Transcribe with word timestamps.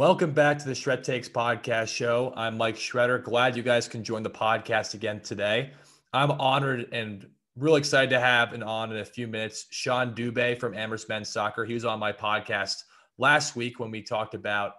Welcome 0.00 0.32
back 0.32 0.56
to 0.56 0.64
the 0.64 0.74
Shred 0.74 1.04
Takes 1.04 1.28
podcast 1.28 1.88
show. 1.88 2.32
I'm 2.34 2.56
Mike 2.56 2.76
Shredder. 2.76 3.22
Glad 3.22 3.54
you 3.54 3.62
guys 3.62 3.86
can 3.86 4.02
join 4.02 4.22
the 4.22 4.30
podcast 4.30 4.94
again 4.94 5.20
today. 5.20 5.72
I'm 6.14 6.30
honored 6.30 6.88
and 6.90 7.28
really 7.54 7.80
excited 7.80 8.08
to 8.08 8.18
have 8.18 8.54
and 8.54 8.64
on 8.64 8.90
in 8.92 8.96
a 8.96 9.04
few 9.04 9.28
minutes 9.28 9.66
Sean 9.68 10.14
Dubé 10.14 10.58
from 10.58 10.72
Amherst 10.72 11.10
Men's 11.10 11.28
Soccer. 11.28 11.66
He 11.66 11.74
was 11.74 11.84
on 11.84 11.98
my 11.98 12.12
podcast 12.12 12.84
last 13.18 13.56
week 13.56 13.78
when 13.78 13.90
we 13.90 14.00
talked 14.00 14.32
about 14.32 14.76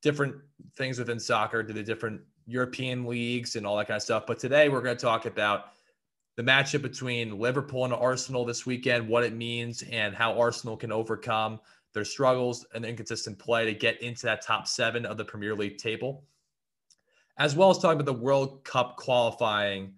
different 0.00 0.36
things 0.76 0.96
within 0.96 1.18
soccer, 1.18 1.64
to 1.64 1.72
the 1.72 1.82
different 1.82 2.20
European 2.46 3.04
leagues 3.04 3.56
and 3.56 3.66
all 3.66 3.76
that 3.78 3.88
kind 3.88 3.96
of 3.96 4.02
stuff. 4.04 4.26
But 4.28 4.38
today 4.38 4.68
we're 4.68 4.80
going 4.80 4.96
to 4.96 5.02
talk 5.04 5.26
about 5.26 5.72
the 6.36 6.42
matchup 6.44 6.82
between 6.82 7.36
Liverpool 7.36 7.84
and 7.84 7.92
Arsenal 7.92 8.44
this 8.44 8.64
weekend, 8.64 9.08
what 9.08 9.24
it 9.24 9.34
means, 9.34 9.82
and 9.90 10.14
how 10.14 10.38
Arsenal 10.38 10.76
can 10.76 10.92
overcome 10.92 11.58
their 11.92 12.04
struggles 12.04 12.66
and 12.74 12.84
inconsistent 12.84 13.38
play 13.38 13.64
to 13.64 13.74
get 13.74 14.00
into 14.02 14.26
that 14.26 14.42
top 14.42 14.66
seven 14.66 15.04
of 15.04 15.16
the 15.16 15.24
Premier 15.24 15.54
League 15.54 15.78
table, 15.78 16.24
as 17.38 17.54
well 17.54 17.70
as 17.70 17.78
talking 17.78 18.00
about 18.00 18.06
the 18.06 18.18
World 18.18 18.64
Cup 18.64 18.96
qualifying 18.96 19.94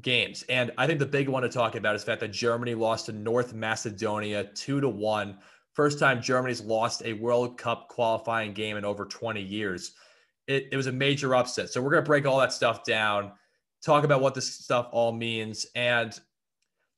games. 0.00 0.44
And 0.48 0.70
I 0.78 0.86
think 0.86 0.98
the 0.98 1.06
big 1.06 1.28
one 1.28 1.42
to 1.42 1.48
talk 1.48 1.74
about 1.74 1.96
is 1.96 2.02
the 2.02 2.12
fact 2.12 2.20
that 2.20 2.32
Germany 2.32 2.74
lost 2.74 3.06
to 3.06 3.12
North 3.12 3.54
Macedonia 3.54 4.44
two 4.54 4.80
to 4.80 4.88
one. 4.88 5.38
First 5.72 5.98
time 5.98 6.20
Germany's 6.20 6.60
lost 6.60 7.02
a 7.04 7.14
World 7.14 7.58
Cup 7.58 7.88
qualifying 7.88 8.52
game 8.52 8.76
in 8.76 8.84
over 8.84 9.04
20 9.04 9.40
years. 9.40 9.92
It, 10.46 10.68
it 10.72 10.76
was 10.76 10.86
a 10.86 10.92
major 10.92 11.34
upset. 11.34 11.70
So 11.70 11.80
we're 11.80 11.90
going 11.90 12.04
to 12.04 12.08
break 12.08 12.26
all 12.26 12.38
that 12.40 12.52
stuff 12.52 12.84
down, 12.84 13.32
talk 13.82 14.04
about 14.04 14.20
what 14.20 14.34
this 14.34 14.52
stuff 14.52 14.88
all 14.92 15.12
means, 15.12 15.66
and 15.74 16.18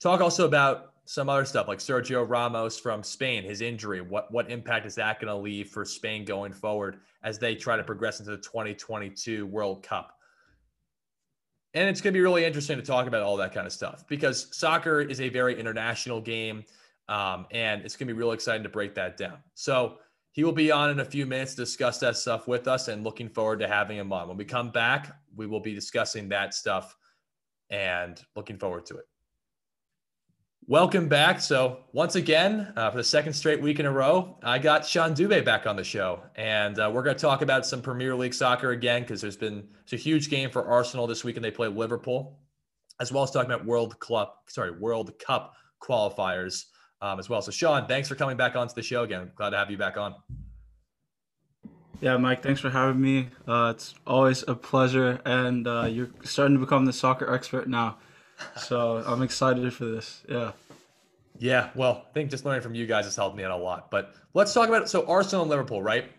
talk 0.00 0.20
also 0.20 0.46
about 0.46 0.93
some 1.06 1.28
other 1.28 1.44
stuff 1.44 1.68
like 1.68 1.78
Sergio 1.78 2.28
Ramos 2.28 2.78
from 2.78 3.02
Spain, 3.02 3.44
his 3.44 3.60
injury. 3.60 4.00
What 4.00 4.32
what 4.32 4.50
impact 4.50 4.86
is 4.86 4.94
that 4.94 5.20
going 5.20 5.28
to 5.28 5.36
leave 5.36 5.68
for 5.68 5.84
Spain 5.84 6.24
going 6.24 6.52
forward 6.52 7.00
as 7.22 7.38
they 7.38 7.54
try 7.54 7.76
to 7.76 7.84
progress 7.84 8.20
into 8.20 8.30
the 8.30 8.38
2022 8.38 9.46
World 9.46 9.82
Cup? 9.82 10.18
And 11.74 11.88
it's 11.88 12.00
going 12.00 12.14
to 12.14 12.18
be 12.18 12.22
really 12.22 12.44
interesting 12.44 12.76
to 12.76 12.82
talk 12.82 13.06
about 13.06 13.22
all 13.22 13.36
that 13.36 13.52
kind 13.52 13.66
of 13.66 13.72
stuff 13.72 14.06
because 14.08 14.56
soccer 14.56 15.00
is 15.00 15.20
a 15.20 15.28
very 15.28 15.58
international 15.58 16.20
game, 16.20 16.64
um, 17.08 17.46
and 17.50 17.82
it's 17.84 17.96
going 17.96 18.06
to 18.06 18.14
be 18.14 18.18
really 18.18 18.34
exciting 18.34 18.62
to 18.62 18.68
break 18.68 18.94
that 18.94 19.16
down. 19.16 19.38
So 19.54 19.98
he 20.32 20.42
will 20.42 20.52
be 20.52 20.70
on 20.70 20.90
in 20.90 21.00
a 21.00 21.04
few 21.04 21.26
minutes 21.26 21.54
to 21.54 21.62
discuss 21.62 21.98
that 21.98 22.16
stuff 22.16 22.48
with 22.48 22.66
us, 22.66 22.88
and 22.88 23.04
looking 23.04 23.28
forward 23.28 23.58
to 23.60 23.68
having 23.68 23.98
him 23.98 24.12
on. 24.12 24.28
When 24.28 24.36
we 24.36 24.44
come 24.44 24.70
back, 24.70 25.14
we 25.36 25.46
will 25.46 25.60
be 25.60 25.74
discussing 25.74 26.30
that 26.30 26.54
stuff, 26.54 26.96
and 27.68 28.22
looking 28.36 28.56
forward 28.56 28.86
to 28.86 28.96
it. 28.96 29.04
Welcome 30.66 31.08
back. 31.08 31.42
So 31.42 31.80
once 31.92 32.14
again, 32.14 32.72
uh, 32.74 32.90
for 32.90 32.96
the 32.96 33.04
second 33.04 33.34
straight 33.34 33.60
week 33.60 33.80
in 33.80 33.84
a 33.84 33.90
row, 33.90 34.38
I 34.42 34.58
got 34.58 34.86
Sean 34.86 35.14
Dubé 35.14 35.44
back 35.44 35.66
on 35.66 35.76
the 35.76 35.84
show, 35.84 36.22
and 36.36 36.78
uh, 36.78 36.90
we're 36.90 37.02
going 37.02 37.14
to 37.14 37.20
talk 37.20 37.42
about 37.42 37.66
some 37.66 37.82
Premier 37.82 38.14
League 38.14 38.32
soccer 38.32 38.70
again 38.70 39.02
because 39.02 39.20
there's 39.20 39.36
been 39.36 39.68
it's 39.82 39.92
a 39.92 39.96
huge 39.96 40.30
game 40.30 40.48
for 40.48 40.64
Arsenal 40.64 41.06
this 41.06 41.22
week, 41.22 41.36
and 41.36 41.44
they 41.44 41.50
play 41.50 41.68
Liverpool, 41.68 42.38
as 42.98 43.12
well 43.12 43.22
as 43.22 43.30
talking 43.30 43.50
about 43.50 43.66
World 43.66 43.98
Club, 44.00 44.30
sorry, 44.46 44.70
World 44.70 45.12
Cup 45.18 45.52
qualifiers 45.82 46.64
um, 47.02 47.18
as 47.18 47.28
well. 47.28 47.42
So 47.42 47.50
Sean, 47.50 47.86
thanks 47.86 48.08
for 48.08 48.14
coming 48.14 48.38
back 48.38 48.56
onto 48.56 48.74
the 48.74 48.82
show 48.82 49.02
again. 49.02 49.32
Glad 49.36 49.50
to 49.50 49.58
have 49.58 49.70
you 49.70 49.76
back 49.76 49.98
on. 49.98 50.14
Yeah, 52.00 52.16
Mike, 52.16 52.42
thanks 52.42 52.62
for 52.62 52.70
having 52.70 53.02
me. 53.02 53.28
Uh, 53.46 53.74
it's 53.76 53.94
always 54.06 54.42
a 54.48 54.54
pleasure, 54.54 55.20
and 55.26 55.66
uh, 55.66 55.88
you're 55.90 56.08
starting 56.22 56.56
to 56.56 56.60
become 56.60 56.86
the 56.86 56.92
soccer 56.94 57.30
expert 57.30 57.68
now 57.68 57.98
so 58.56 59.02
I'm 59.06 59.22
excited 59.22 59.72
for 59.72 59.84
this. 59.84 60.22
Yeah. 60.28 60.52
Yeah. 61.38 61.70
Well, 61.74 62.06
I 62.08 62.12
think 62.12 62.30
just 62.30 62.44
learning 62.44 62.62
from 62.62 62.74
you 62.74 62.86
guys 62.86 63.04
has 63.04 63.16
helped 63.16 63.36
me 63.36 63.44
out 63.44 63.50
a 63.50 63.56
lot. 63.56 63.90
But 63.90 64.14
let's 64.34 64.52
talk 64.54 64.68
about 64.68 64.82
it. 64.82 64.88
So 64.88 65.06
Arsenal 65.06 65.42
and 65.42 65.50
Liverpool, 65.50 65.82
right? 65.82 66.10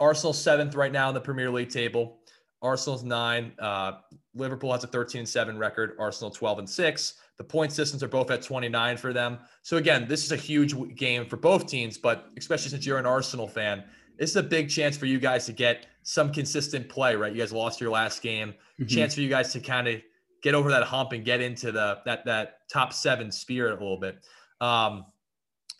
Arsenal 0.00 0.32
seventh 0.32 0.74
right 0.74 0.92
now 0.92 1.08
in 1.08 1.14
the 1.14 1.20
Premier 1.20 1.50
League 1.50 1.70
table. 1.70 2.18
Arsenal's 2.62 3.04
nine. 3.04 3.52
Uh, 3.58 3.92
Liverpool 4.34 4.72
has 4.72 4.84
a 4.84 4.86
13 4.86 5.24
7 5.24 5.58
record. 5.58 5.96
Arsenal 5.98 6.30
12 6.30 6.60
and 6.60 6.68
six. 6.68 7.14
The 7.38 7.44
point 7.44 7.72
systems 7.72 8.02
are 8.02 8.08
both 8.08 8.30
at 8.30 8.42
29 8.42 8.96
for 8.98 9.12
them. 9.12 9.38
So 9.62 9.78
again, 9.78 10.06
this 10.06 10.24
is 10.24 10.32
a 10.32 10.36
huge 10.36 10.74
game 10.94 11.26
for 11.26 11.36
both 11.36 11.66
teams, 11.66 11.96
but 11.96 12.26
especially 12.36 12.70
since 12.70 12.84
you're 12.84 12.98
an 12.98 13.06
Arsenal 13.06 13.48
fan, 13.48 13.84
this 14.18 14.30
is 14.30 14.36
a 14.36 14.42
big 14.42 14.68
chance 14.68 14.96
for 14.98 15.06
you 15.06 15.18
guys 15.18 15.46
to 15.46 15.52
get 15.54 15.86
some 16.02 16.30
consistent 16.32 16.88
play, 16.90 17.16
right? 17.16 17.32
You 17.32 17.38
guys 17.38 17.52
lost 17.52 17.80
your 17.80 17.90
last 17.90 18.20
game. 18.20 18.50
Mm-hmm. 18.78 18.86
Chance 18.86 19.14
for 19.14 19.22
you 19.22 19.30
guys 19.30 19.52
to 19.54 19.60
kind 19.60 19.88
of 19.88 20.02
get 20.42 20.54
over 20.54 20.70
that 20.70 20.82
hump 20.82 21.12
and 21.12 21.24
get 21.24 21.40
into 21.40 21.72
the 21.72 21.98
that 22.04 22.24
that 22.26 22.68
top 22.70 22.92
seven 22.92 23.32
spirit 23.32 23.70
a 23.70 23.82
little 23.82 23.98
bit. 23.98 24.22
Um, 24.60 25.06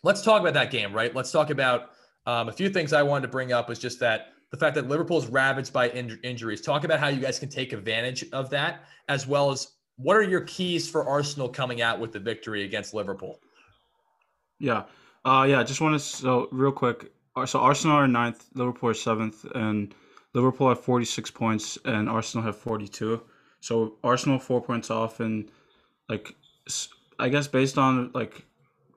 let's 0.03 0.21
talk 0.21 0.41
about 0.41 0.53
that 0.55 0.71
game, 0.71 0.93
right? 0.93 1.13
Let's 1.15 1.31
talk 1.31 1.49
about 1.49 1.91
um, 2.25 2.49
a 2.49 2.51
few 2.51 2.69
things 2.69 2.93
I 2.93 3.03
wanted 3.03 3.23
to 3.23 3.27
bring 3.27 3.51
up 3.51 3.69
was 3.69 3.79
just 3.79 3.99
that 3.99 4.27
the 4.51 4.57
fact 4.57 4.75
that 4.75 4.87
Liverpool 4.87 5.17
is 5.17 5.27
ravaged 5.27 5.71
by 5.73 5.89
in- 5.89 6.19
injuries. 6.23 6.61
Talk 6.61 6.83
about 6.83 6.99
how 6.99 7.07
you 7.07 7.21
guys 7.21 7.39
can 7.39 7.49
take 7.49 7.73
advantage 7.73 8.25
of 8.33 8.49
that, 8.49 8.83
as 9.07 9.25
well 9.25 9.51
as 9.51 9.67
what 9.95 10.17
are 10.17 10.23
your 10.23 10.41
keys 10.41 10.89
for 10.89 11.07
Arsenal 11.07 11.49
coming 11.49 11.81
out 11.81 11.99
with 11.99 12.11
the 12.11 12.19
victory 12.19 12.63
against 12.63 12.93
Liverpool. 12.93 13.39
Yeah, 14.59 14.83
uh, 15.25 15.45
yeah. 15.49 15.63
Just 15.63 15.81
want 15.81 15.93
to 15.93 15.99
so 15.99 16.47
real 16.51 16.71
quick. 16.71 17.11
So 17.45 17.59
Arsenal 17.59 17.95
are 17.95 18.07
ninth, 18.07 18.45
Liverpool 18.53 18.89
are 18.89 18.93
seventh, 18.93 19.45
and 19.55 19.95
Liverpool 20.33 20.69
have 20.69 20.81
forty 20.81 21.05
six 21.05 21.31
points, 21.31 21.77
and 21.85 22.09
Arsenal 22.09 22.45
have 22.45 22.57
forty 22.57 22.87
two. 22.87 23.21
So 23.61 23.95
Arsenal 24.03 24.37
four 24.37 24.61
points 24.61 24.91
off, 24.91 25.19
and 25.19 25.49
like 26.09 26.35
I 27.17 27.29
guess 27.29 27.47
based 27.47 27.77
on 27.77 28.11
like 28.13 28.45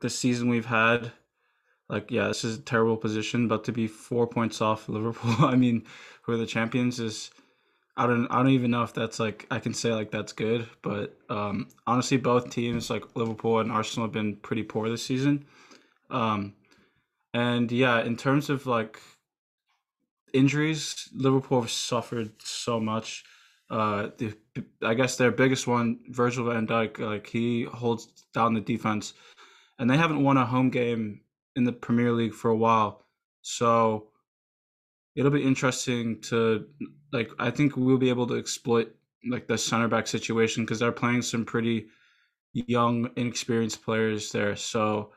the 0.05 0.11
season 0.11 0.51
we've 0.51 0.67
had, 0.67 1.13
like 1.89 2.11
yeah, 2.11 2.29
this 2.29 2.45
is 2.45 2.59
a 2.59 2.61
terrible 2.61 2.99
position. 2.99 3.49
But 3.49 3.65
to 3.65 3.73
be 3.73 3.87
four 3.87 4.27
points 4.27 4.61
off 4.61 4.87
Liverpool, 4.89 5.47
I 5.47 5.57
mean, 5.57 5.85
who 6.23 6.33
are 6.33 6.37
the 6.37 6.47
champions 6.47 7.01
is. 7.01 7.31
I 7.97 8.09
don't 8.09 8.27
I 8.27 8.39
don't 8.39 8.51
even 8.51 8.73
know 8.73 8.83
if 8.83 8.93
that's 8.93 9.21
like 9.21 9.47
I 9.53 9.61
can 9.61 9.73
say 9.73 9.93
like 9.93 10.11
that's 10.11 10.33
good, 10.33 10.69
but 10.83 11.17
um, 11.31 11.69
honestly, 11.87 12.17
both 12.17 12.51
teams 12.51 12.91
like 12.91 13.05
Liverpool 13.15 13.61
and 13.61 13.71
Arsenal 13.71 14.09
have 14.09 14.13
been 14.13 14.35
pretty 14.35 14.65
poor 14.65 14.89
this 14.89 15.07
season. 15.07 15.45
Um, 16.11 16.55
and 17.33 17.71
yeah, 17.71 18.03
in 18.03 18.17
terms 18.17 18.51
of 18.51 18.67
like 18.67 18.99
injuries, 20.33 21.09
Liverpool 21.15 21.61
have 21.61 21.71
suffered 21.71 22.33
so 22.43 22.81
much 22.81 23.25
uh, 23.71 24.09
the 24.19 24.35
I 24.83 24.95
guess 24.95 25.17
their 25.17 25.31
biggest 25.31 25.67
one, 25.67 26.01
Virgil 26.09 26.47
van 26.47 26.67
Dijk, 26.67 26.99
like 26.99 27.27
he 27.27 27.65
holds 27.65 28.07
down 28.33 28.55
the 28.55 28.61
defense, 28.61 29.15
and 29.79 29.91
they 29.91 29.97
haven't 29.97 30.23
won 30.23 30.37
a 30.37 30.47
home 30.47 30.71
game 30.71 31.21
in 31.57 31.65
the 31.65 31.73
Premier 31.73 32.13
League 32.13 32.35
for 32.35 32.51
a 32.51 32.57
while. 32.57 33.05
So 33.43 34.09
it'll 35.17 35.31
be 35.31 35.43
interesting 35.43 36.21
to 36.23 36.67
like. 37.13 37.31
I 37.39 37.51
think 37.51 37.77
we'll 37.77 37.99
be 37.99 38.09
able 38.09 38.27
to 38.29 38.37
exploit 38.37 38.95
like 39.29 39.47
the 39.47 39.59
center 39.59 39.89
back 39.89 40.07
situation 40.07 40.65
because 40.65 40.79
they're 40.79 40.93
playing 40.93 41.23
some 41.23 41.45
pretty 41.45 41.87
young, 42.53 43.11
inexperienced 43.17 43.85
players 43.85 44.33
there. 44.33 44.57
So 44.57 45.13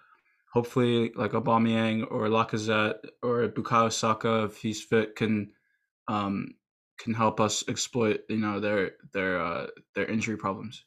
hopefully, 0.54 1.12
like 1.16 1.32
Aubameyang 1.32 2.12
or 2.12 2.28
Lacazette 2.28 3.00
or 3.22 3.48
Bukayo 3.48 3.92
Saka, 3.92 4.46
if 4.46 4.58
he's 4.58 4.84
fit, 4.84 5.16
can 5.16 5.52
um, 6.08 6.56
can 7.00 7.14
help 7.14 7.40
us 7.40 7.64
exploit 7.68 8.22
you 8.30 8.38
know 8.38 8.60
their 8.60 8.92
their 9.14 9.42
uh, 9.42 9.68
their 9.96 10.06
injury 10.06 10.38
problems. 10.38 10.84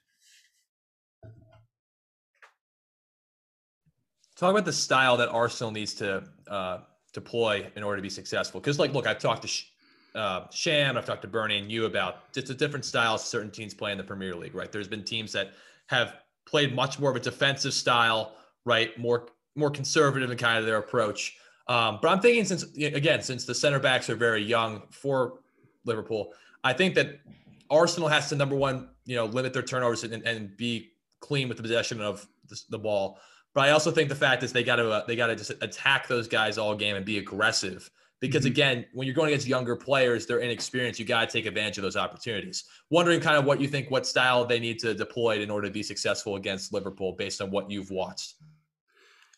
Talk 4.40 4.52
about 4.52 4.64
the 4.64 4.72
style 4.72 5.18
that 5.18 5.28
Arsenal 5.28 5.70
needs 5.70 5.92
to 5.94 6.24
uh, 6.48 6.78
deploy 7.12 7.70
in 7.76 7.82
order 7.82 7.98
to 7.98 8.02
be 8.02 8.08
successful. 8.08 8.58
Because 8.58 8.78
like, 8.78 8.94
look, 8.94 9.06
I've 9.06 9.18
talked 9.18 9.42
to 9.42 9.48
Sh- 9.48 9.66
uh, 10.14 10.46
Sham, 10.50 10.96
I've 10.96 11.04
talked 11.04 11.20
to 11.22 11.28
Bernie 11.28 11.58
and 11.58 11.70
you 11.70 11.84
about 11.84 12.32
just 12.32 12.46
the 12.46 12.54
different 12.54 12.86
styles 12.86 13.22
certain 13.22 13.50
teams 13.50 13.74
play 13.74 13.92
in 13.92 13.98
the 13.98 14.04
Premier 14.04 14.34
League. 14.34 14.54
Right? 14.54 14.72
There's 14.72 14.88
been 14.88 15.04
teams 15.04 15.30
that 15.32 15.52
have 15.88 16.14
played 16.46 16.74
much 16.74 16.98
more 16.98 17.10
of 17.10 17.16
a 17.16 17.20
defensive 17.20 17.74
style, 17.74 18.32
right? 18.64 18.98
More 18.98 19.28
more 19.56 19.70
conservative 19.70 20.30
in 20.30 20.38
kind 20.38 20.58
of 20.58 20.64
their 20.64 20.78
approach. 20.78 21.36
Um, 21.68 21.98
but 22.00 22.08
I'm 22.08 22.20
thinking 22.20 22.46
since 22.46 22.62
again, 22.78 23.20
since 23.20 23.44
the 23.44 23.54
center 23.54 23.78
backs 23.78 24.08
are 24.08 24.16
very 24.16 24.42
young 24.42 24.84
for 24.90 25.40
Liverpool. 25.84 26.32
I 26.64 26.72
think 26.72 26.94
that 26.94 27.20
Arsenal 27.68 28.08
has 28.08 28.30
to 28.30 28.36
number 28.36 28.56
one, 28.56 28.88
you 29.04 29.16
know, 29.16 29.26
limit 29.26 29.52
their 29.52 29.62
turnovers 29.62 30.02
and, 30.02 30.26
and 30.26 30.56
be 30.56 30.92
clean 31.20 31.46
with 31.46 31.58
the 31.58 31.62
possession 31.62 32.00
of 32.00 32.26
the, 32.48 32.58
the, 32.70 32.78
ball. 32.78 33.18
But 33.54 33.68
I 33.68 33.70
also 33.70 33.90
think 33.90 34.08
the 34.08 34.14
fact 34.14 34.42
is 34.42 34.52
they 34.52 34.62
got 34.62 34.76
to 34.76 34.90
uh, 34.90 35.06
they 35.06 35.16
got 35.16 35.26
to 35.26 35.36
just 35.36 35.50
attack 35.60 36.06
those 36.08 36.28
guys 36.28 36.58
all 36.58 36.74
game 36.74 36.96
and 36.96 37.04
be 37.04 37.18
aggressive. 37.18 37.90
Because 38.20 38.42
mm-hmm. 38.42 38.52
again, 38.52 38.86
when 38.92 39.06
you're 39.06 39.14
going 39.14 39.28
against 39.28 39.46
younger 39.46 39.74
players, 39.74 40.26
they're 40.26 40.40
inexperienced. 40.40 41.00
You 41.00 41.06
got 41.06 41.28
to 41.28 41.32
take 41.32 41.46
advantage 41.46 41.78
of 41.78 41.82
those 41.82 41.96
opportunities. 41.96 42.64
Wondering 42.90 43.20
kind 43.20 43.36
of 43.36 43.44
what 43.46 43.60
you 43.60 43.66
think, 43.66 43.90
what 43.90 44.06
style 44.06 44.44
they 44.44 44.60
need 44.60 44.78
to 44.80 44.94
deploy 44.94 45.40
in 45.40 45.50
order 45.50 45.68
to 45.68 45.72
be 45.72 45.82
successful 45.82 46.36
against 46.36 46.72
Liverpool, 46.72 47.12
based 47.12 47.40
on 47.40 47.50
what 47.50 47.70
you've 47.70 47.90
watched. 47.90 48.34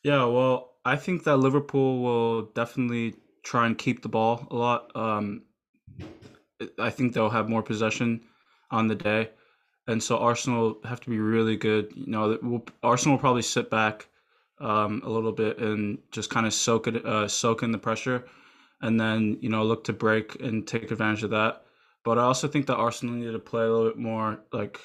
Yeah, 0.02 0.24
well, 0.24 0.72
I 0.84 0.96
think 0.96 1.22
that 1.24 1.36
Liverpool 1.36 2.02
will 2.02 2.42
definitely 2.56 3.14
try 3.44 3.66
and 3.66 3.78
keep 3.78 4.02
the 4.02 4.08
ball 4.08 4.48
a 4.50 4.56
lot. 4.56 4.90
Um, 4.96 5.42
I 6.78 6.90
think 6.90 7.12
they'll 7.12 7.30
have 7.30 7.48
more 7.48 7.62
possession 7.62 8.20
on 8.70 8.88
the 8.88 8.94
day, 8.96 9.30
and 9.86 10.02
so 10.02 10.18
Arsenal 10.18 10.78
have 10.84 11.00
to 11.00 11.10
be 11.10 11.18
really 11.18 11.56
good. 11.56 11.92
You 11.94 12.06
know, 12.06 12.38
we'll, 12.42 12.64
Arsenal 12.82 13.16
will 13.16 13.20
probably 13.20 13.42
sit 13.42 13.70
back 13.70 14.08
um, 14.60 15.02
a 15.04 15.10
little 15.10 15.32
bit 15.32 15.58
and 15.58 15.98
just 16.12 16.30
kind 16.30 16.46
of 16.46 16.54
soak 16.54 16.86
it, 16.86 17.04
uh, 17.04 17.26
soak 17.26 17.62
in 17.62 17.72
the 17.72 17.78
pressure, 17.78 18.24
and 18.80 18.98
then 19.00 19.38
you 19.40 19.48
know 19.48 19.64
look 19.64 19.84
to 19.84 19.92
break 19.92 20.40
and 20.40 20.66
take 20.66 20.90
advantage 20.90 21.24
of 21.24 21.30
that. 21.30 21.64
But 22.04 22.18
I 22.18 22.22
also 22.22 22.48
think 22.48 22.66
that 22.66 22.76
Arsenal 22.76 23.14
needed 23.14 23.32
to 23.32 23.38
play 23.38 23.64
a 23.64 23.70
little 23.70 23.88
bit 23.88 23.98
more 23.98 24.40
like 24.52 24.80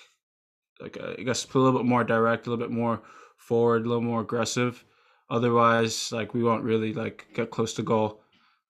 like 0.80 0.98
uh, 1.00 1.14
I 1.18 1.24
guess 1.24 1.46
play 1.46 1.62
a 1.62 1.64
little 1.64 1.80
bit 1.80 1.88
more 1.88 2.04
direct, 2.04 2.48
a 2.48 2.50
little 2.50 2.66
bit 2.66 2.74
more 2.74 3.02
forward, 3.38 3.86
a 3.86 3.88
little 3.88 4.02
more 4.02 4.22
aggressive. 4.22 4.84
Otherwise, 5.30 6.12
like 6.12 6.34
we 6.34 6.44
won't 6.44 6.64
really 6.64 6.94
like 6.94 7.28
get 7.34 7.52
close 7.52 7.74
to 7.76 7.84
goal. 7.84 8.22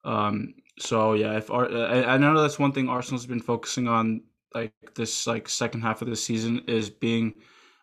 Um, 0.04 0.56
so 0.80 1.14
yeah, 1.14 1.38
if 1.38 1.50
Ar- 1.52 1.72
I, 1.72 2.04
I 2.04 2.18
know 2.18 2.40
that's 2.40 2.60
one 2.60 2.72
thing 2.72 2.90
Arsenal's 2.90 3.26
been 3.26 3.42
focusing 3.42 3.88
on 3.88 4.22
like 4.54 4.74
this 4.96 5.28
like 5.28 5.50
second 5.50 5.82
half 5.82 6.02
of 6.02 6.08
the 6.08 6.16
season 6.16 6.62
is 6.68 6.90
being 6.90 7.34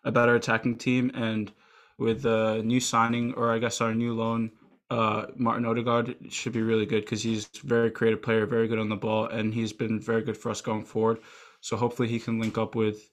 a 0.03 0.11
better 0.11 0.35
attacking 0.35 0.77
team 0.77 1.11
and 1.13 1.51
with 1.97 2.21
the 2.21 2.61
new 2.63 2.79
signing 2.79 3.33
or 3.33 3.51
I 3.51 3.59
guess 3.59 3.81
our 3.81 3.93
new 3.93 4.13
loan 4.13 4.51
uh, 4.89 5.27
Martin 5.35 5.65
Odegaard 5.65 6.15
should 6.29 6.53
be 6.53 6.61
really 6.61 6.85
good 6.85 7.03
because 7.03 7.23
he's 7.23 7.47
very 7.63 7.89
creative 7.89 8.21
player, 8.21 8.45
very 8.45 8.67
good 8.67 8.79
on 8.79 8.89
the 8.89 8.95
ball, 8.95 9.25
and 9.27 9.53
he's 9.53 9.73
been 9.73 9.99
very 9.99 10.21
good 10.21 10.37
for 10.37 10.51
us 10.51 10.61
going 10.61 10.83
forward. 10.83 11.19
So 11.61 11.75
hopefully 11.75 12.07
he 12.07 12.19
can 12.19 12.39
link 12.39 12.57
up 12.57 12.75
with 12.75 13.09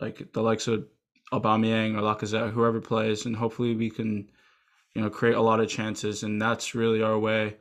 like 0.00 0.32
the 0.32 0.42
likes 0.42 0.68
of 0.68 0.86
Aubameyang 1.32 1.96
or 1.96 2.00
Lacazette, 2.00 2.52
whoever 2.52 2.80
plays, 2.80 3.26
and 3.26 3.36
hopefully 3.36 3.74
we 3.74 3.90
can, 3.90 4.30
you 4.94 5.02
know, 5.02 5.10
create 5.10 5.36
a 5.36 5.40
lot 5.42 5.60
of 5.60 5.68
chances. 5.68 6.22
And 6.22 6.40
that's 6.40 6.74
really 6.74 7.02
our 7.02 7.18
way 7.18 7.56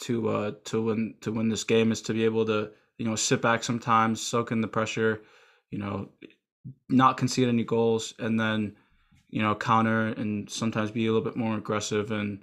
to 0.00 0.28
uh, 0.28 0.52
to 0.64 0.82
win 0.82 1.14
to 1.22 1.32
win 1.32 1.48
this 1.48 1.64
game 1.64 1.92
is 1.92 2.02
to 2.02 2.12
be 2.12 2.24
able 2.24 2.44
to 2.46 2.72
you 2.98 3.06
know 3.06 3.16
sit 3.16 3.42
back 3.42 3.62
sometimes, 3.62 4.22
soak 4.22 4.52
in 4.52 4.60
the 4.60 4.68
pressure, 4.68 5.22
you 5.70 5.78
know, 5.78 6.08
not 6.88 7.16
concede 7.16 7.48
any 7.48 7.64
goals, 7.64 8.14
and 8.18 8.38
then 8.38 8.76
you 9.28 9.42
know 9.42 9.54
counter 9.54 10.08
and 10.08 10.48
sometimes 10.50 10.90
be 10.90 11.06
a 11.06 11.12
little 11.12 11.24
bit 11.24 11.36
more 11.36 11.56
aggressive 11.56 12.10
and 12.10 12.42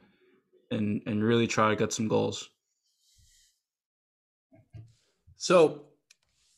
and 0.72 1.02
and 1.06 1.24
really 1.24 1.48
try 1.48 1.70
to 1.70 1.76
get 1.76 1.94
some 1.94 2.08
goals. 2.08 2.50
So 5.36 5.82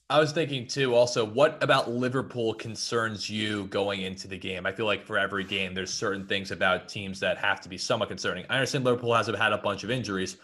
I 0.07 0.19
was 0.19 0.31
thinking 0.31 0.67
too, 0.67 0.93
also, 0.93 1.25
what 1.25 1.57
about 1.63 1.89
Liverpool 1.89 2.53
concerns 2.53 3.27
you 3.27 3.65
going 3.67 4.01
into 4.01 4.27
the 4.27 4.37
game? 4.37 4.67
I 4.67 4.71
feel 4.71 4.85
like 4.85 5.03
for 5.03 5.17
every 5.17 5.43
game, 5.43 5.73
there's 5.73 5.91
certain 5.91 6.27
things 6.27 6.51
about 6.51 6.87
teams 6.87 7.19
that 7.21 7.39
have 7.39 7.59
to 7.61 7.69
be 7.69 7.79
somewhat 7.79 8.09
concerning. 8.09 8.45
I 8.47 8.57
understand 8.57 8.85
Liverpool 8.85 9.15
has 9.15 9.25
had 9.25 9.51
a 9.51 9.57
bunch 9.57 9.83
of 9.83 9.89
injuries, 9.89 10.37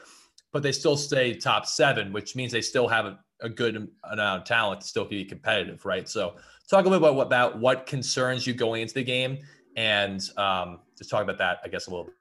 but 0.51 0.63
they 0.63 0.71
still 0.71 0.97
stay 0.97 1.35
top 1.35 1.67
seven, 1.67 2.11
which 2.11 2.35
means 2.35 2.51
they 2.51 2.61
still 2.61 2.87
have 2.87 3.17
a, 3.41 3.49
good 3.49 3.89
amount 4.11 4.41
of 4.41 4.43
talent 4.45 4.81
to 4.81 4.87
still 4.87 5.05
be 5.05 5.25
competitive, 5.25 5.85
right? 5.85 6.07
So, 6.07 6.35
talk 6.69 6.85
a 6.85 6.89
little 6.89 7.05
bit 7.05 7.13
about, 7.13 7.27
about 7.27 7.59
what 7.59 7.85
concerns 7.85 8.47
you 8.47 8.53
going 8.53 8.81
into 8.81 8.93
the 8.93 9.03
game 9.03 9.39
and 9.75 10.21
um, 10.37 10.79
just 10.97 11.09
talk 11.09 11.23
about 11.23 11.37
that, 11.37 11.59
I 11.63 11.67
guess, 11.67 11.87
a 11.87 11.91
little 11.91 12.05
bit. 12.05 12.15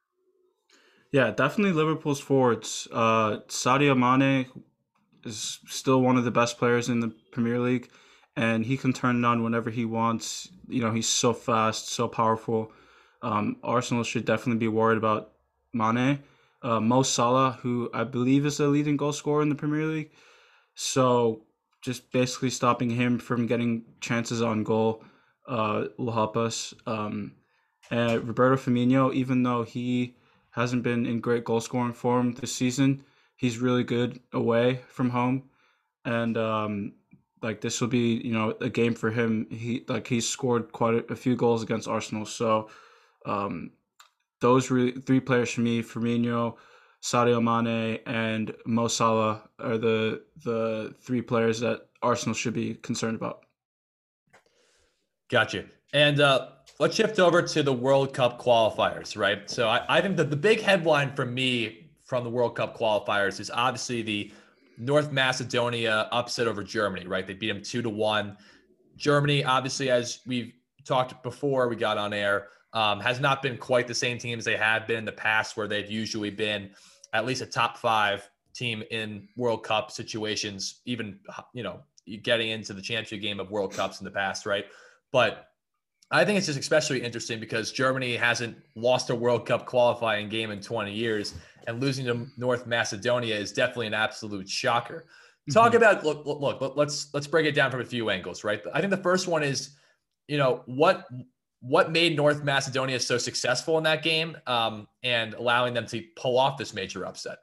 Yeah, 1.13 1.31
definitely 1.31 1.73
Liverpool's 1.73 2.21
forwards. 2.21 2.87
Uh, 2.93 3.39
Sadio 3.49 3.97
Mane 3.99 4.47
is 5.25 5.59
still 5.67 6.01
one 6.01 6.17
of 6.17 6.25
the 6.25 6.31
best 6.31 6.57
players 6.59 6.89
in 6.89 7.01
the 7.01 7.13
Premier 7.33 7.59
League, 7.59 7.91
and 8.37 8.65
he 8.65 8.77
can 8.77 8.93
turn 8.93 9.25
it 9.25 9.27
on 9.27 9.43
whenever 9.43 9.71
he 9.71 9.85
wants. 9.85 10.49
You 10.69 10.81
know, 10.83 10.93
he's 10.93 11.09
so 11.09 11.33
fast, 11.33 11.89
so 11.89 12.07
powerful. 12.07 12.73
Um, 13.23 13.57
Arsenal 13.63 14.05
should 14.05 14.25
definitely 14.25 14.61
be 14.61 14.69
worried 14.69 14.99
about 14.99 15.33
Mane. 15.73 16.21
Uh, 16.63 16.79
Mo 16.79 17.03
Salah, 17.03 17.59
who 17.63 17.91
I 17.93 18.05
believe 18.05 18.47
is 18.47 18.59
the 18.59 18.69
leading 18.69 18.97
goal 18.97 19.13
scorer 19.13 19.43
in 19.43 19.49
the 19.49 19.55
Premier 19.55 19.87
League. 19.87 20.13
So 20.83 21.43
just 21.83 22.11
basically 22.11 22.49
stopping 22.49 22.89
him 22.89 23.19
from 23.19 23.47
getting 23.47 23.85
chances 24.01 24.41
on 24.41 24.65
goal 24.65 25.05
uh, 25.47 25.89
will 25.99 26.13
help 26.13 26.39
us. 26.39 26.73
Um, 26.87 27.33
and 27.91 28.27
Roberto 28.27 28.57
Firmino, 28.57 29.13
even 29.13 29.43
though 29.43 29.63
he 29.63 30.17
hasn't 30.53 30.83
been 30.83 31.05
in 31.05 31.21
great 31.21 31.45
goal 31.45 31.61
scoring 31.61 31.93
form 31.93 32.33
this 32.33 32.55
season. 32.55 33.05
He's 33.37 33.59
really 33.59 33.85
good 33.85 34.21
away 34.33 34.81
from 34.89 35.11
home, 35.11 35.51
and 36.07 36.39
um, 36.39 36.95
like 37.43 37.61
this 37.61 37.79
will 37.83 37.89
be 37.89 38.15
you 38.25 38.33
know 38.33 38.55
a 38.63 38.71
game 38.71 38.95
for 38.95 39.11
him. 39.11 39.49
He 39.51 39.85
like 39.87 40.07
he's 40.07 40.27
scored 40.27 40.73
quite 40.73 40.95
a, 40.95 41.13
a 41.13 41.17
few 41.17 41.37
goals 41.37 41.63
against 41.63 41.89
Arsenal, 41.89 42.25
so 42.25 42.71
um, 43.27 43.73
those 44.41 44.67
three 44.67 45.21
players 45.21 45.51
for 45.51 45.61
me: 45.61 45.83
Firmino, 45.83 46.57
Sadio 47.03 47.43
Mane, 47.43 47.99
and 48.07 48.55
Mo 48.67 48.89
Salah 48.89 49.49
are 49.59 49.79
the 49.79 50.23
the 50.45 50.95
three 51.01 51.23
players 51.23 51.61
that 51.61 51.87
Arsenal 52.03 52.35
should 52.35 52.55
be 52.55 52.75
concerned 52.75 53.17
about. 53.17 53.45
Gotcha. 55.31 55.65
And 55.93 56.21
uh, 56.21 56.49
let's 56.79 56.95
shift 56.95 57.19
over 57.19 57.43
to 57.43 57.63
the 57.63 57.73
World 57.73 58.15
Cup 58.15 58.41
qualifiers, 58.41 59.17
right? 59.17 59.49
So 59.49 59.69
I, 59.69 59.85
I 59.89 60.01
think 60.01 60.17
that 60.17 60.31
the 60.31 60.37
big 60.37 60.61
headline 60.61 61.15
for 61.15 61.25
me 61.25 61.91
from 62.05 62.25
the 62.25 62.31
World 62.31 62.57
Cup 62.57 62.77
qualifiers 62.77 63.41
is 63.41 63.51
obviously 63.51 64.03
the 64.03 64.33
North 64.79 65.13
Macedonia 65.13 66.09
upset 66.11 66.49
over 66.49 66.63
Germany, 66.63 67.07
right? 67.07 67.27
They 67.27 67.35
beat 67.35 67.49
them 67.49 67.63
two 67.63 67.83
to 67.83 67.91
one. 67.91 68.37
Germany, 68.97 69.45
obviously, 69.45 69.91
as 69.91 70.21
we've 70.27 70.53
talked 70.85 71.23
before, 71.23 71.69
we 71.69 71.77
got 71.77 71.99
on 71.99 72.13
air, 72.13 72.49
um, 72.73 73.01
has 73.01 73.21
not 73.21 73.43
been 73.43 73.57
quite 73.57 73.87
the 73.87 73.95
same 73.95 74.19
team 74.19 74.39
as 74.39 74.45
they 74.45 74.57
have 74.57 74.87
been 74.87 74.99
in 74.99 75.05
the 75.05 75.13
past, 75.13 75.57
where 75.57 75.69
they've 75.69 75.91
usually 75.91 76.31
been 76.31 76.71
at 77.13 77.27
least 77.27 77.43
a 77.43 77.47
top 77.47 77.77
five 77.79 78.29
team 78.55 78.83
in 78.91 79.29
World 79.37 79.65
Cup 79.65 79.91
situations, 79.91 80.81
even 80.85 81.19
you 81.53 81.63
know 81.63 81.81
getting 82.23 82.51
into 82.51 82.73
the 82.73 82.83
championship 82.83 83.21
game 83.21 83.41
of 83.41 83.51
World 83.51 83.73
Cups 83.73 84.01
in 84.01 84.05
the 84.05 84.11
past, 84.11 84.47
right? 84.47 84.67
But 85.13 85.47
I 86.11 86.25
think 86.25 86.39
it's 86.39 86.47
just 86.47 86.59
especially 86.59 87.03
interesting 87.03 87.39
because 87.39 87.71
Germany 87.71 88.17
hasn't 88.17 88.57
lost 88.75 89.11
a 89.11 89.15
World 89.15 89.47
Cup 89.47 89.67
qualifying 89.67 90.29
game 90.29 90.51
in 90.51 90.61
20 90.61 90.93
years, 90.93 91.35
and 91.67 91.81
losing 91.81 92.07
to 92.07 92.27
North 92.37 92.67
Macedonia 92.67 93.37
is 93.37 93.53
definitely 93.53 93.87
an 93.87 93.95
absolute 93.95 94.49
shocker. 94.49 95.07
Talk 95.53 95.69
mm-hmm. 95.69 95.77
about 95.77 96.05
look, 96.05 96.27
look, 96.27 96.61
look, 96.61 96.77
let's 96.77 97.13
let's 97.15 97.27
break 97.27 97.47
it 97.47 97.53
down 97.53 97.71
from 97.71 97.81
a 97.81 97.85
few 97.85 98.11
angles, 98.11 98.45
right? 98.45 98.61
I 98.73 98.81
think 98.81 98.91
the 98.91 98.97
first 98.97 99.27
one 99.27 99.43
is, 99.43 99.77
you 100.29 100.39
know, 100.39 100.63
what 100.67 101.07
what 101.61 101.93
made 101.93 102.17
North 102.17 102.43
Macedonia 102.43 102.99
so 102.99 103.19
successful 103.19 103.79
in 103.79 103.85
that 103.85 104.03
game, 104.03 104.37
um, 104.47 104.89
and 105.03 105.35
allowing 105.35 105.75
them 105.75 105.87
to 105.87 106.03
pull 106.17 106.39
off 106.39 106.59
this 106.59 106.75
major 106.75 107.05
upset. 107.05 107.39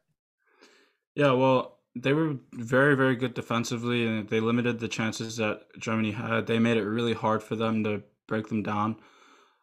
Yeah, 1.15 1.31
well, 1.31 1.79
they 1.95 2.13
were 2.13 2.35
very 2.53 2.95
very 2.95 3.15
good 3.15 3.33
defensively, 3.33 4.05
and 4.05 4.27
they 4.27 4.39
limited 4.39 4.79
the 4.79 4.87
chances 4.87 5.37
that 5.37 5.61
Germany 5.79 6.11
had. 6.11 6.47
They 6.47 6.59
made 6.59 6.77
it 6.77 6.85
really 6.85 7.13
hard 7.13 7.43
for 7.43 7.55
them 7.55 7.83
to 7.83 8.03
break 8.27 8.47
them 8.47 8.63
down. 8.63 8.97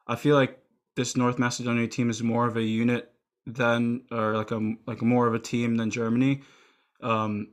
I 0.06 0.16
feel 0.16 0.36
like 0.36 0.58
this 0.96 1.16
North 1.16 1.38
Macedonia 1.38 1.88
team 1.88 2.10
is 2.10 2.22
more 2.22 2.46
of 2.46 2.56
a 2.56 2.62
unit 2.62 3.12
than, 3.46 4.02
or 4.10 4.36
like 4.36 4.50
a 4.50 4.74
like 4.86 5.02
more 5.02 5.26
of 5.26 5.34
a 5.34 5.38
team 5.38 5.76
than 5.76 5.90
Germany. 5.90 6.42
Um, 7.02 7.48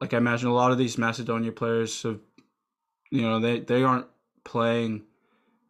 like 0.00 0.14
I 0.14 0.18
imagine 0.18 0.48
a 0.48 0.54
lot 0.54 0.72
of 0.72 0.78
these 0.78 0.98
Macedonia 0.98 1.52
players 1.52 2.02
have, 2.02 2.20
you 3.10 3.22
know, 3.22 3.40
they 3.40 3.60
they 3.60 3.82
aren't 3.82 4.06
playing 4.44 5.04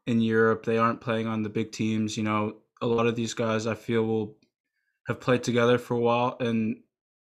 in 0.06 0.20
Europe. 0.20 0.64
They 0.64 0.78
aren't 0.78 1.00
playing 1.00 1.26
on 1.26 1.42
the 1.42 1.48
big 1.48 1.72
teams. 1.72 2.16
You 2.16 2.22
know, 2.22 2.56
a 2.80 2.86
lot 2.86 3.06
of 3.06 3.16
these 3.16 3.34
guys 3.34 3.66
I 3.66 3.75
feel 3.75 4.04
will 4.04 4.36
have 5.06 5.20
played 5.20 5.42
together 5.42 5.78
for 5.78 5.94
a 5.94 6.00
while 6.00 6.36
and 6.40 6.78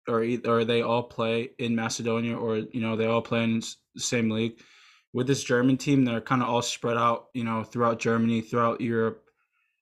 or 0.07 0.25
or 0.45 0.65
they 0.65 0.81
all 0.81 1.03
play 1.03 1.49
in 1.57 1.75
Macedonia 1.75 2.37
or 2.37 2.57
you 2.57 2.81
know 2.81 2.95
they 2.95 3.05
all 3.05 3.21
play 3.21 3.43
in 3.43 3.61
the 3.93 4.01
same 4.01 4.29
league 4.29 4.59
with 5.15 5.27
this 5.27 5.45
German 5.45 5.77
team, 5.77 6.03
they're 6.03 6.19
kind 6.19 6.41
of 6.41 6.49
all 6.49 6.61
spread 6.61 6.97
out, 6.97 7.27
you 7.33 7.45
know, 7.45 7.63
throughout 7.63 7.99
Germany, 7.99 8.41
throughout 8.41 8.81
Europe, 8.81 9.23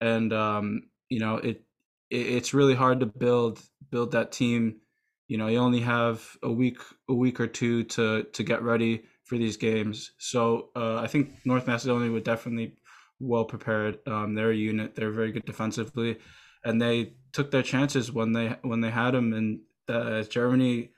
and 0.00 0.32
um, 0.32 0.82
you 1.08 1.20
know, 1.20 1.37
it, 1.37 1.62
it 2.11 2.16
it's 2.16 2.52
really 2.52 2.75
hard 2.75 2.99
to 3.00 3.06
build 3.06 3.61
build 3.88 4.11
that 4.12 4.32
team. 4.32 4.80
You 5.28 5.38
know, 5.38 5.46
you 5.46 5.58
only 5.58 5.78
have 5.78 6.37
a 6.42 6.50
week 6.50 6.78
a 7.08 7.14
week 7.14 7.38
or 7.38 7.46
two 7.46 7.84
to 7.84 8.25
to 8.25 8.42
get 8.42 8.62
ready 8.64 9.04
for 9.22 9.38
these 9.38 9.56
games. 9.56 10.11
So 10.18 10.70
uh, 10.75 10.96
I 10.96 11.06
think 11.06 11.30
North 11.44 11.68
Macedonia 11.68 12.11
would 12.11 12.25
definitely 12.25 12.75
well 13.23 13.45
prepared. 13.45 13.99
Um, 14.07 14.35
they're 14.35 14.50
a 14.50 14.57
unit. 14.57 14.95
They're 14.95 15.12
very 15.12 15.33
good 15.33 15.45
defensively, 15.45 16.19
and 16.64 16.81
they 16.81 17.14
took 17.33 17.50
their 17.50 17.62
chances 17.62 18.12
when 18.12 18.33
they 18.33 18.57
when 18.62 18.81
they 18.81 18.91
had 18.91 19.12
them. 19.12 19.33
And 19.33 19.61
uh, 19.88 20.23
Germany, 20.25 20.91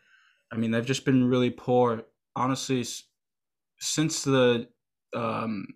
I 0.53 0.57
mean, 0.57 0.71
they've 0.71 0.87
just 0.87 1.05
been 1.05 1.29
really 1.29 1.51
poor. 1.51 2.03
Honestly, 2.37 2.85
since 3.81 4.25
the 4.25 4.69
um, 5.15 5.67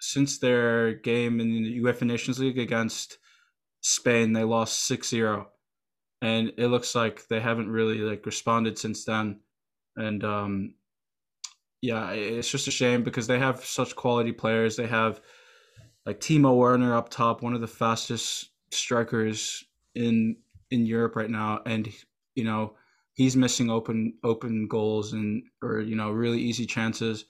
since 0.00 0.38
their 0.38 0.94
game 0.94 1.40
in 1.40 1.50
the 1.50 1.80
UEFA 1.80 2.02
Nations 2.02 2.38
League 2.38 2.58
against 2.58 3.18
Spain, 3.80 4.32
they 4.32 4.44
lost 4.44 4.90
6-0. 4.90 5.46
and 6.22 6.52
it 6.58 6.68
looks 6.68 6.94
like 6.94 7.26
they 7.28 7.40
haven't 7.40 7.70
really 7.70 7.98
like 7.98 8.26
responded 8.26 8.78
since 8.78 9.04
then. 9.04 9.40
And 9.96 10.24
um, 10.24 10.74
yeah, 11.82 12.10
it's 12.10 12.50
just 12.50 12.68
a 12.68 12.70
shame 12.70 13.02
because 13.04 13.26
they 13.26 13.38
have 13.38 13.64
such 13.64 13.96
quality 13.96 14.32
players. 14.32 14.76
They 14.76 14.86
have 14.86 15.20
like 16.06 16.20
Timo 16.20 16.56
Werner 16.56 16.94
up 16.94 17.08
top, 17.10 17.42
one 17.42 17.54
of 17.54 17.60
the 17.60 17.66
fastest 17.66 18.50
strikers 18.70 19.64
in 19.94 20.36
in 20.70 20.86
Europe 20.86 21.16
right 21.16 21.30
now, 21.30 21.60
and 21.66 21.88
you 22.34 22.44
know 22.44 22.74
he's 23.12 23.36
missing 23.36 23.70
open 23.70 24.14
open 24.22 24.68
goals 24.68 25.12
and 25.12 25.42
or 25.62 25.80
you 25.80 25.96
know 25.96 26.10
really 26.10 26.40
easy 26.40 26.66
chances 26.66 27.26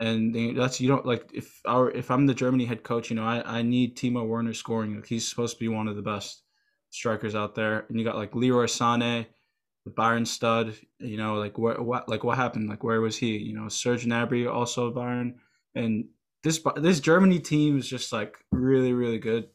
and 0.00 0.56
that's 0.56 0.80
you 0.80 0.88
don't 0.88 1.04
like 1.04 1.30
if 1.34 1.60
our 1.66 1.90
if 1.90 2.10
I'm 2.10 2.26
the 2.26 2.34
Germany 2.34 2.64
head 2.64 2.82
coach, 2.82 3.10
you 3.10 3.16
know, 3.16 3.24
I, 3.24 3.58
I 3.58 3.62
need 3.62 3.96
Timo 3.96 4.26
Werner 4.26 4.54
scoring. 4.54 4.96
Like 4.96 5.06
he's 5.06 5.28
supposed 5.28 5.56
to 5.56 5.60
be 5.60 5.68
one 5.68 5.88
of 5.88 5.96
the 5.96 6.02
best 6.02 6.42
strikers 6.88 7.34
out 7.34 7.54
there. 7.54 7.84
And 7.88 7.98
you 7.98 8.04
got 8.04 8.16
like 8.16 8.34
Leroy 8.34 8.64
Sané, 8.64 9.26
the 9.84 9.90
Bayern 9.90 10.26
stud. 10.26 10.74
You 10.98 11.18
know, 11.18 11.34
like 11.34 11.58
what 11.58 11.84
what 11.84 12.08
like 12.08 12.24
what 12.24 12.38
happened? 12.38 12.70
Like 12.70 12.82
where 12.82 13.02
was 13.02 13.18
he? 13.18 13.36
You 13.36 13.54
know, 13.54 13.68
Serge 13.68 14.06
Gnabry 14.06 14.50
also 14.50 14.92
Bayern, 14.92 15.34
and 15.74 16.06
this 16.42 16.60
this 16.76 17.00
Germany 17.00 17.38
team 17.38 17.78
is 17.78 17.88
just 17.88 18.12
like 18.12 18.38
really 18.50 18.92
really 18.92 19.18
good, 19.18 19.48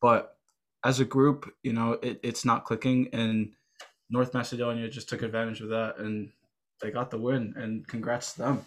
but 0.00 0.36
as 0.84 1.00
a 1.00 1.04
group, 1.04 1.52
you 1.62 1.72
know, 1.72 1.92
it, 2.02 2.18
it's 2.22 2.44
not 2.44 2.64
clicking, 2.64 3.08
and 3.12 3.52
North 4.10 4.34
Macedonia 4.34 4.88
just 4.88 5.08
took 5.08 5.22
advantage 5.22 5.60
of 5.60 5.68
that, 5.68 5.98
and 5.98 6.30
they 6.80 6.90
got 6.90 7.10
the 7.10 7.18
win. 7.18 7.54
And 7.56 7.86
congrats 7.86 8.32
to 8.32 8.38
them. 8.40 8.66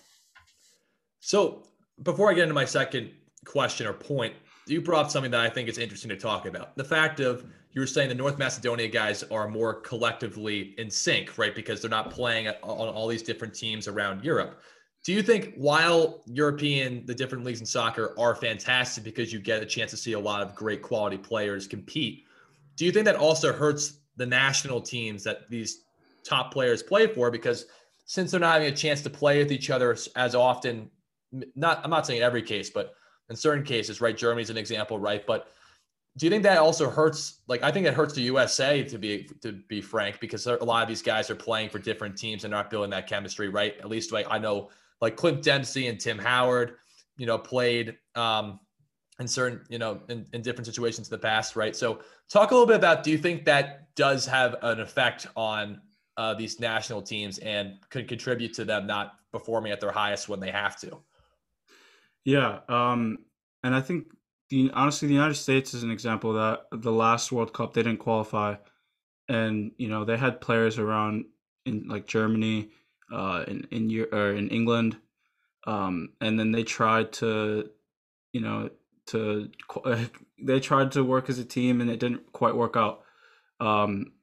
So 1.19 1.63
before 2.03 2.31
I 2.31 2.33
get 2.33 2.43
into 2.43 2.53
my 2.53 2.65
second 2.65 3.11
question 3.45 3.85
or 3.87 3.93
point, 3.93 4.33
you 4.67 4.81
brought 4.81 5.05
up 5.05 5.11
something 5.11 5.31
that 5.31 5.41
I 5.41 5.49
think 5.49 5.69
is 5.69 5.77
interesting 5.77 6.09
to 6.09 6.17
talk 6.17 6.45
about. 6.45 6.75
The 6.75 6.83
fact 6.83 7.19
of 7.19 7.45
you 7.73 7.81
were 7.81 7.87
saying 7.87 8.09
the 8.09 8.15
North 8.15 8.37
Macedonia 8.37 8.87
guys 8.87 9.23
are 9.23 9.47
more 9.47 9.81
collectively 9.81 10.73
in 10.77 10.89
sync, 10.89 11.37
right? 11.37 11.53
Because 11.53 11.81
they're 11.81 11.89
not 11.89 12.09
playing 12.09 12.47
on 12.47 12.55
all 12.63 13.07
these 13.07 13.21
different 13.21 13.53
teams 13.53 13.87
around 13.87 14.23
Europe. 14.23 14.61
Do 15.05 15.13
you 15.13 15.21
think 15.21 15.53
while 15.55 16.23
European, 16.25 17.05
the 17.05 17.13
different 17.13 17.43
leagues 17.43 17.59
in 17.59 17.65
soccer 17.67 18.15
are 18.19 18.33
fantastic 18.33 19.03
because 19.03 19.31
you 19.31 19.39
get 19.39 19.61
a 19.61 19.65
chance 19.65 19.91
to 19.91 19.97
see 19.97 20.13
a 20.13 20.19
lot 20.19 20.41
of 20.41 20.55
great 20.55 20.81
quality 20.81 21.17
players 21.17 21.67
compete, 21.67 22.23
do 22.75 22.85
you 22.85 22.91
think 22.91 23.05
that 23.05 23.15
also 23.15 23.53
hurts 23.53 23.99
the 24.17 24.25
national 24.25 24.81
teams 24.81 25.23
that 25.23 25.47
these 25.47 25.83
top 26.23 26.51
players 26.51 26.81
play 26.81 27.05
for? 27.05 27.29
Because 27.29 27.67
since 28.05 28.31
they're 28.31 28.39
not 28.39 28.53
having 28.53 28.73
a 28.73 28.75
chance 28.75 29.03
to 29.03 29.09
play 29.11 29.37
with 29.37 29.51
each 29.51 29.69
other 29.69 29.95
as 30.15 30.33
often, 30.33 30.89
not 31.55 31.81
I'm 31.83 31.91
not 31.91 32.07
saying 32.07 32.17
in 32.17 32.23
every 32.23 32.41
case, 32.41 32.71
but 32.71 32.95
in 33.29 33.35
certain 33.35 33.63
cases, 33.63 34.01
right? 34.01 34.17
Germany's 34.17 34.49
an 34.49 34.57
example, 34.57 34.97
right? 34.97 35.25
But 35.25 35.49
do 36.17 36.25
you 36.25 36.31
think 36.31 36.43
that 36.43 36.57
also 36.57 36.89
hurts? 36.89 37.41
Like, 37.47 37.61
I 37.61 37.71
think 37.71 37.85
it 37.85 37.93
hurts 37.93 38.13
the 38.13 38.21
USA 38.21 38.83
to 38.83 38.97
be 38.97 39.29
to 39.41 39.51
be 39.67 39.81
frank, 39.81 40.19
because 40.19 40.47
a 40.47 40.55
lot 40.63 40.81
of 40.81 40.87
these 40.87 41.01
guys 41.03 41.29
are 41.29 41.35
playing 41.35 41.69
for 41.69 41.77
different 41.77 42.17
teams 42.17 42.43
and 42.43 42.51
not 42.51 42.71
building 42.71 42.89
that 42.91 43.07
chemistry, 43.07 43.49
right? 43.49 43.75
At 43.79 43.89
least 43.89 44.11
like 44.11 44.25
I 44.31 44.39
know, 44.39 44.69
like 45.01 45.15
Clint 45.15 45.41
Dempsey 45.43 45.87
and 45.87 45.99
Tim 45.99 46.17
Howard, 46.17 46.75
you 47.17 47.25
know, 47.25 47.37
played 47.37 47.97
um, 48.15 48.59
in 49.19 49.27
certain, 49.27 49.61
you 49.69 49.77
know, 49.77 50.01
in, 50.09 50.25
in 50.33 50.41
different 50.41 50.65
situations 50.65 51.07
in 51.07 51.11
the 51.11 51.21
past, 51.21 51.55
right? 51.55 51.75
So, 51.75 51.99
talk 52.29 52.51
a 52.51 52.53
little 52.53 52.67
bit 52.67 52.77
about. 52.77 53.03
Do 53.03 53.11
you 53.11 53.17
think 53.17 53.45
that 53.45 53.95
does 53.95 54.25
have 54.25 54.55
an 54.61 54.79
effect 54.79 55.27
on 55.35 55.81
uh, 56.17 56.33
these 56.33 56.59
national 56.59 57.01
teams 57.01 57.37
and 57.39 57.77
could 57.89 58.07
contribute 58.07 58.53
to 58.53 58.65
them 58.65 58.87
not 58.87 59.13
performing 59.31 59.71
at 59.71 59.79
their 59.79 59.91
highest 59.91 60.29
when 60.29 60.39
they 60.39 60.51
have 60.51 60.79
to? 60.79 60.99
Yeah, 62.23 62.59
um, 62.69 63.19
and 63.63 63.75
I 63.75 63.81
think 63.81 64.07
the 64.49 64.71
honestly, 64.73 65.07
the 65.07 65.13
United 65.13 65.35
States 65.35 65.73
is 65.73 65.83
an 65.83 65.91
example 65.91 66.33
that 66.33 66.65
the 66.71 66.91
last 66.91 67.31
World 67.31 67.53
Cup 67.53 67.73
they 67.73 67.83
didn't 67.83 67.99
qualify, 67.99 68.55
and 69.27 69.71
you 69.77 69.87
know 69.87 70.05
they 70.05 70.17
had 70.17 70.41
players 70.41 70.77
around 70.79 71.25
in 71.65 71.87
like 71.87 72.07
Germany, 72.07 72.69
uh, 73.11 73.43
in 73.47 73.67
in 73.71 74.05
or 74.11 74.33
in 74.33 74.49
England, 74.49 74.97
um, 75.67 76.09
and 76.21 76.39
then 76.39 76.51
they 76.51 76.63
tried 76.63 77.13
to, 77.13 77.69
you 78.33 78.41
know, 78.41 78.69
to 79.07 79.49
they 80.41 80.59
tried 80.59 80.91
to 80.93 81.03
work 81.03 81.29
as 81.29 81.39
a 81.39 81.45
team 81.45 81.81
and 81.81 81.89
it 81.89 81.99
didn't 81.99 82.31
quite 82.33 82.55
work 82.55 82.75
out. 82.75 83.01
Um, 83.59 84.13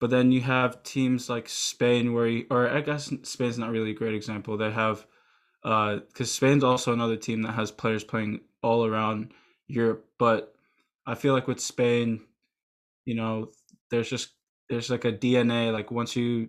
but 0.00 0.10
then 0.10 0.32
you 0.32 0.40
have 0.40 0.82
teams 0.82 1.28
like 1.28 1.48
Spain, 1.48 2.14
where 2.14 2.26
you, 2.26 2.46
or 2.50 2.68
I 2.68 2.80
guess 2.80 3.12
Spain's 3.22 3.58
not 3.58 3.70
really 3.70 3.90
a 3.90 3.94
great 3.94 4.14
example. 4.14 4.56
They 4.56 4.70
have 4.70 5.06
because 5.62 6.20
uh, 6.20 6.24
Spain's 6.24 6.64
also 6.64 6.92
another 6.92 7.16
team 7.16 7.42
that 7.42 7.52
has 7.52 7.70
players 7.70 8.02
playing 8.02 8.40
all 8.62 8.86
around 8.86 9.32
Europe. 9.68 10.06
But 10.18 10.54
I 11.06 11.14
feel 11.14 11.34
like 11.34 11.46
with 11.46 11.60
Spain, 11.60 12.20
you 13.04 13.14
know, 13.14 13.48
there's 13.90 14.08
just 14.08 14.30
there's 14.70 14.88
like 14.88 15.04
a 15.04 15.12
DNA. 15.12 15.70
Like 15.70 15.90
once 15.90 16.16
you, 16.16 16.48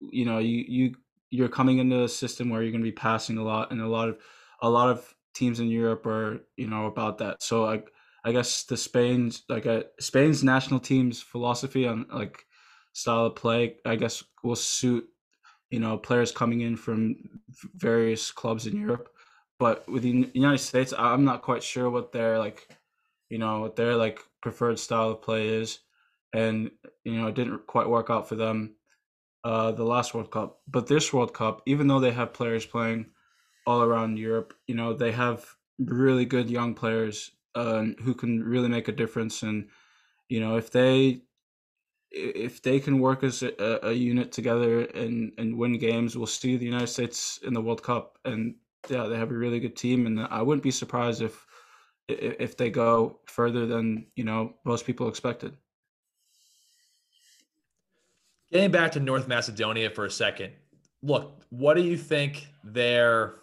you 0.00 0.24
know, 0.24 0.38
you 0.38 0.64
you 0.68 0.94
you're 1.30 1.48
coming 1.48 1.78
into 1.78 2.02
a 2.02 2.08
system 2.08 2.50
where 2.50 2.62
you're 2.62 2.72
going 2.72 2.82
to 2.82 2.90
be 2.90 2.92
passing 2.92 3.38
a 3.38 3.44
lot, 3.44 3.70
and 3.70 3.80
a 3.80 3.88
lot 3.88 4.08
of 4.08 4.18
a 4.62 4.68
lot 4.68 4.88
of 4.88 5.14
teams 5.34 5.60
in 5.60 5.68
Europe 5.68 6.06
are 6.06 6.40
you 6.56 6.66
know 6.66 6.86
about 6.86 7.18
that. 7.18 7.42
So 7.42 7.66
I 7.66 7.82
I 8.24 8.32
guess 8.32 8.64
the 8.64 8.76
Spain's 8.76 9.42
like 9.48 9.66
a 9.66 9.84
Spain's 10.00 10.44
national 10.44 10.80
team's 10.80 11.22
philosophy 11.22 11.86
on 11.86 12.06
like 12.12 12.44
style 12.92 13.26
of 13.26 13.36
play, 13.36 13.76
I 13.86 13.96
guess 13.96 14.24
will 14.42 14.56
suit 14.56 15.08
you 15.70 15.80
know 15.80 15.98
players 15.98 16.32
coming 16.32 16.62
in 16.62 16.76
from 16.76 17.16
various 17.74 18.30
clubs 18.32 18.66
in 18.66 18.76
Europe. 18.76 19.10
But 19.58 19.86
with 19.88 20.02
the 20.02 20.30
United 20.32 20.58
States, 20.58 20.94
I'm 20.96 21.24
not 21.24 21.42
quite 21.42 21.62
sure 21.62 21.90
what 21.90 22.12
their 22.12 22.38
like, 22.38 22.66
you 23.28 23.38
know, 23.38 23.60
what 23.60 23.76
their 23.76 23.94
like 23.94 24.20
preferred 24.40 24.78
style 24.78 25.10
of 25.10 25.22
play 25.22 25.48
is, 25.48 25.80
and 26.32 26.70
you 27.04 27.20
know, 27.20 27.28
it 27.28 27.34
didn't 27.34 27.66
quite 27.66 27.88
work 27.88 28.08
out 28.10 28.28
for 28.28 28.36
them 28.36 28.76
uh, 29.44 29.72
the 29.72 29.84
last 29.84 30.14
World 30.14 30.30
Cup. 30.30 30.60
But 30.68 30.86
this 30.86 31.12
World 31.12 31.34
Cup, 31.34 31.62
even 31.66 31.86
though 31.86 32.00
they 32.00 32.12
have 32.12 32.32
players 32.32 32.66
playing 32.66 33.06
all 33.66 33.82
around 33.82 34.18
Europe, 34.18 34.54
you 34.66 34.74
know, 34.74 34.92
they 34.92 35.12
have 35.12 35.44
really 35.78 36.24
good 36.24 36.50
young 36.50 36.74
players 36.74 37.30
uh, 37.54 37.84
who 38.02 38.14
can 38.14 38.42
really 38.42 38.68
make 38.68 38.88
a 38.88 38.92
difference. 38.92 39.42
And 39.42 39.68
you 40.28 40.40
know, 40.40 40.56
if 40.56 40.70
they 40.70 41.22
if 42.10 42.62
they 42.62 42.80
can 42.80 42.98
work 42.98 43.22
as 43.22 43.42
a, 43.42 43.86
a, 43.86 43.92
unit 43.92 44.32
together 44.32 44.80
and, 44.80 45.32
and 45.38 45.56
win 45.56 45.78
games, 45.78 46.16
we'll 46.16 46.26
see 46.26 46.56
the 46.56 46.64
United 46.64 46.88
States 46.88 47.38
in 47.44 47.54
the 47.54 47.60
World 47.60 47.84
Cup. 47.84 48.18
And 48.24 48.56
yeah, 48.88 49.04
they 49.04 49.16
have 49.16 49.30
a 49.30 49.36
really 49.36 49.60
good 49.60 49.76
team, 49.76 50.06
and 50.06 50.20
I 50.20 50.42
wouldn't 50.42 50.62
be 50.62 50.70
surprised 50.70 51.22
if 51.22 51.46
if 52.08 52.56
they 52.56 52.70
go 52.70 53.20
further 53.26 53.66
than 53.66 54.06
you 54.16 54.24
know 54.24 54.54
most 54.64 54.86
people 54.86 55.08
expected. 55.08 55.56
Getting 58.52 58.70
back 58.70 58.92
to 58.92 59.00
North 59.00 59.28
Macedonia 59.28 59.90
for 59.90 60.06
a 60.06 60.10
second, 60.10 60.52
look, 61.02 61.42
what 61.50 61.74
do 61.74 61.82
you 61.82 61.96
think 61.96 62.48
their 62.64 63.36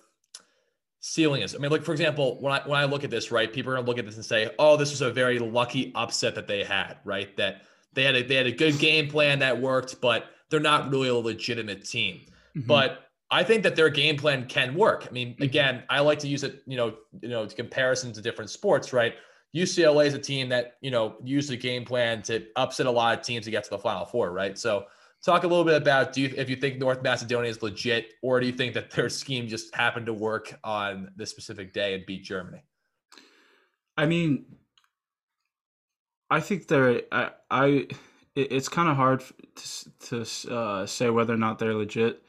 ceiling 1.00 1.42
is? 1.42 1.56
I 1.56 1.60
mean, 1.60 1.72
like 1.72 1.84
for 1.84 1.94
example, 1.94 2.38
when 2.42 2.54
I 2.54 2.62
when 2.68 2.80
I 2.80 2.86
look 2.86 3.04
at 3.04 3.10
this, 3.10 3.32
right, 3.32 3.52
people 3.52 3.72
are 3.72 3.76
gonna 3.76 3.88
look 3.88 4.00
at 4.00 4.06
this 4.06 4.16
and 4.16 4.26
say, 4.26 4.50
"Oh, 4.60 4.76
this 4.76 4.92
was 4.92 5.02
a 5.02 5.12
very 5.12 5.40
lucky 5.40 5.92
upset 5.96 6.36
that 6.36 6.48
they 6.48 6.64
had," 6.64 6.98
right? 7.06 7.36
That 7.38 7.62
they 7.94 8.04
had 8.04 8.16
a 8.16 8.24
they 8.24 8.36
had 8.36 8.48
a 8.48 8.52
good 8.52 8.80
game 8.80 9.08
plan 9.08 9.40
that 9.40 9.60
worked, 9.60 10.02
but 10.02 10.26
they're 10.50 10.60
not 10.60 10.92
really 10.92 11.10
a 11.10 11.16
legitimate 11.16 11.86
team. 11.86 12.22
Mm-hmm. 12.56 12.68
But 12.68 13.08
I 13.30 13.44
think 13.44 13.64
that 13.64 13.76
their 13.76 13.90
game 13.90 14.18
plan 14.18 14.48
can 14.48 14.76
work. 14.76 15.06
I 15.10 15.12
mean, 15.12 15.34
mm-hmm. 15.34 15.44
again, 15.44 15.84
I 15.90 16.00
like 16.00 16.20
to 16.20 16.28
use 16.28 16.44
it, 16.44 16.64
you 16.66 16.78
know, 16.78 16.96
you 17.22 17.30
know, 17.30 17.46
to 17.46 17.56
comparison 17.56 18.14
to 18.14 18.22
different 18.22 18.50
sports, 18.50 18.94
right? 18.94 19.16
UCLA 19.58 20.06
is 20.06 20.14
a 20.14 20.20
team 20.20 20.50
that 20.50 20.78
you 20.82 20.92
know 20.92 21.16
used 21.24 21.50
the 21.50 21.58
game 21.58 21.86
plan 21.86 22.22
to 22.24 22.46
upset 22.56 22.86
a 22.86 22.92
lot 22.92 23.18
of 23.18 23.26
teams 23.26 23.46
to 23.46 23.52
get 23.52 23.64
to 23.64 23.70
the 23.70 23.80
Final 23.80 24.06
Four, 24.06 24.32
right? 24.32 24.58
So, 24.58 24.86
talk 25.26 25.44
a 25.44 25.48
little 25.48 25.64
bit 25.64 25.76
about 25.76 26.14
do 26.14 26.22
you 26.22 26.34
if 26.38 26.50
you 26.50 26.56
think 26.56 26.78
North 26.78 27.02
Macedonia 27.02 27.50
is 27.50 27.62
legit, 27.64 28.14
or 28.22 28.40
do 28.40 28.46
you 28.46 28.54
think 28.54 28.74
that 28.76 28.92
their 28.92 29.10
scheme 29.10 29.48
just 29.48 29.74
happened 29.76 30.06
to 30.06 30.14
work 30.14 30.58
on 30.64 31.12
this 31.16 31.30
specific 31.30 31.74
day 31.74 31.96
and 31.96 32.06
beat 32.06 32.24
Germany? 32.24 32.64
I 33.98 34.06
mean, 34.06 34.46
I 36.30 36.40
think 36.40 36.68
they're 36.68 37.02
I, 37.12 37.32
I 37.50 37.88
it's 38.36 38.70
kind 38.70 38.90
of 38.90 38.96
hard 38.96 39.24
to, 39.56 40.26
to 40.26 40.56
uh, 40.56 40.86
say 40.86 41.10
whether 41.10 41.34
or 41.34 41.38
not 41.38 41.58
they're 41.58 41.74
legit. 41.74 42.22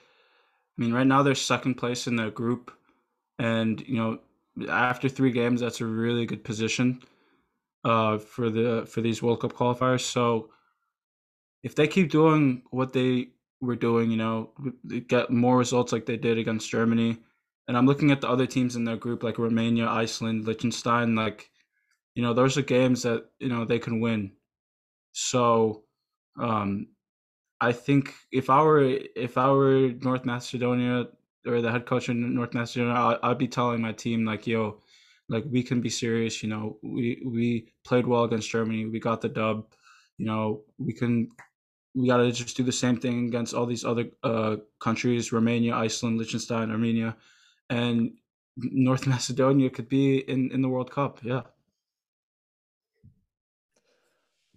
I 0.79 0.83
mean, 0.83 0.95
right 0.95 1.07
now 1.07 1.23
they're 1.23 1.35
second 1.35 1.75
place 1.75 2.07
in 2.07 2.17
their 2.17 2.31
group, 2.31 2.71
and 3.39 3.87
you 3.87 3.97
know, 3.97 4.19
after 4.71 5.09
three 5.09 5.33
games, 5.33 5.61
that's 5.61 5.83
a 5.83 5.87
really 5.87 6.25
good 6.25 6.45
position 6.45 7.03
uh, 7.85 8.19
for 8.19 8.51
the 8.51 8.87
for 8.91 9.01
these 9.01 9.23
World 9.23 9.41
Cup 9.41 9.53
qualifiers. 9.53 10.03
So, 10.03 10.51
if 11.63 11.75
they 11.75 11.89
keep 11.89 12.11
doing 12.11 12.63
what 12.71 12.93
they 12.93 13.29
were 13.61 13.77
doing, 13.77 14.11
you 14.11 14.17
know, 14.17 14.53
get 15.09 15.31
more 15.31 15.59
results 15.59 15.93
like 15.93 16.07
they 16.07 16.17
did 16.17 16.39
against 16.39 16.71
Germany, 16.71 17.19
and 17.67 17.77
I'm 17.77 17.87
looking 17.87 18.11
at 18.11 18.21
the 18.21 18.29
other 18.29 18.47
teams 18.47 18.77
in 18.77 18.85
their 18.85 18.97
group 18.97 19.23
like 19.23 19.39
Romania, 19.39 19.89
Iceland, 19.89 20.47
Liechtenstein, 20.47 21.15
like 21.15 21.51
you 22.15 22.23
know, 22.23 22.35
those 22.35 22.59
are 22.59 22.63
games 22.63 23.03
that 23.03 23.27
you 23.39 23.49
know 23.49 23.65
they 23.65 23.79
can 23.79 24.01
win. 24.01 24.33
So, 25.13 25.85
um, 26.41 26.89
I 27.61 27.73
think 27.73 28.15
if 28.33 28.51
I 28.51 28.63
were 28.63 28.83
if 29.17 29.39
I 29.39 29.51
were 29.51 29.91
North 30.03 30.25
Macedonia 30.25 31.09
or 31.47 31.61
the 31.61 31.71
head 31.71 31.87
coach 31.87 32.09
in 32.09 32.35
North 32.35 32.55
Macedonia, 32.55 32.95
I'd, 32.95 33.19
I'd 33.23 33.39
be 33.39 33.49
telling 33.49 33.83
my 33.83 33.93
team 33.93 34.25
like, 34.25 34.47
"Yo, 34.47 34.81
like 35.29 35.45
we 35.51 35.63
can 35.63 35.81
be 35.81 35.91
serious. 35.91 36.43
You 36.43 36.49
know, 36.49 36.79
we 36.83 37.23
we 37.25 37.73
played 37.85 38.07
well 38.07 38.25
against 38.25 38.51
Germany. 38.51 38.87
We 38.87 39.01
got 39.01 39.21
the 39.21 39.29
dub. 39.29 39.67
You 40.17 40.27
know, 40.27 40.63
we 40.79 40.93
can 40.93 41.31
we 41.95 42.07
got 42.07 42.19
to 42.19 42.31
just 42.33 42.57
do 42.57 42.63
the 42.63 42.73
same 42.73 42.97
thing 42.97 43.27
against 43.27 43.55
all 43.55 43.67
these 43.67 43.85
other 43.85 44.07
uh, 44.23 44.57
countries 44.81 45.33
Romania, 45.33 45.75
Iceland, 45.75 46.19
Liechtenstein, 46.19 46.71
Armenia, 46.71 47.17
and 47.71 48.13
North 48.57 49.07
Macedonia 49.07 49.71
could 49.71 49.89
be 49.89 50.19
in, 50.19 50.51
in 50.53 50.63
the 50.63 50.69
World 50.69 50.91
Cup. 50.91 51.21
Yeah. 51.23 51.43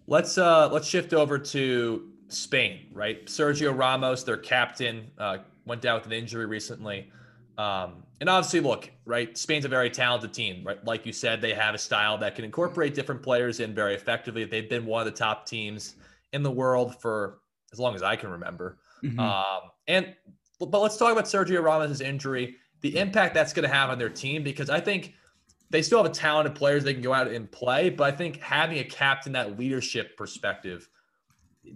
Let's 0.06 0.36
uh 0.36 0.68
let's 0.68 0.88
shift 0.88 1.14
over 1.14 1.38
to 1.38 2.10
Spain, 2.28 2.86
right? 2.92 3.24
Sergio 3.26 3.76
Ramos, 3.76 4.24
their 4.24 4.36
captain, 4.36 5.10
uh, 5.16 5.38
went 5.64 5.80
down 5.80 5.96
with 5.96 6.06
an 6.06 6.12
injury 6.12 6.46
recently. 6.46 7.10
Um, 7.58 8.04
and 8.20 8.28
obviously, 8.28 8.60
look, 8.60 8.90
right? 9.04 9.36
Spain's 9.36 9.64
a 9.64 9.68
very 9.68 9.90
talented 9.90 10.32
team, 10.32 10.64
right? 10.64 10.82
Like 10.84 11.04
you 11.04 11.12
said, 11.12 11.40
they 11.40 11.54
have 11.54 11.74
a 11.74 11.78
style 11.78 12.16
that 12.18 12.34
can 12.34 12.44
incorporate 12.44 12.94
different 12.94 13.22
players 13.22 13.60
in 13.60 13.74
very 13.74 13.94
effectively. 13.94 14.44
They've 14.44 14.68
been 14.68 14.86
one 14.86 15.06
of 15.06 15.12
the 15.12 15.18
top 15.18 15.46
teams 15.46 15.96
in 16.32 16.42
the 16.42 16.50
world 16.50 17.00
for 17.00 17.38
as 17.72 17.78
long 17.78 17.94
as 17.94 18.02
I 18.02 18.16
can 18.16 18.30
remember. 18.30 18.78
Mm-hmm. 19.02 19.18
Um, 19.18 19.70
and 19.86 20.14
but 20.60 20.80
let's 20.80 20.96
talk 20.96 21.12
about 21.12 21.24
Sergio 21.24 21.62
Ramos' 21.62 22.00
injury, 22.00 22.56
the 22.80 22.96
impact 22.96 23.34
that's 23.34 23.52
going 23.52 23.68
to 23.68 23.74
have 23.74 23.90
on 23.90 23.98
their 23.98 24.08
team, 24.08 24.42
because 24.42 24.70
I 24.70 24.80
think 24.80 25.14
they 25.70 25.82
still 25.82 26.02
have 26.02 26.10
a 26.10 26.14
talented 26.14 26.54
players 26.54 26.84
they 26.84 26.92
can 26.92 27.02
go 27.02 27.12
out 27.12 27.28
and 27.28 27.50
play. 27.50 27.90
But 27.90 28.12
I 28.12 28.16
think 28.16 28.40
having 28.40 28.78
a 28.78 28.84
captain, 28.84 29.32
that 29.32 29.58
leadership 29.58 30.16
perspective, 30.16 30.88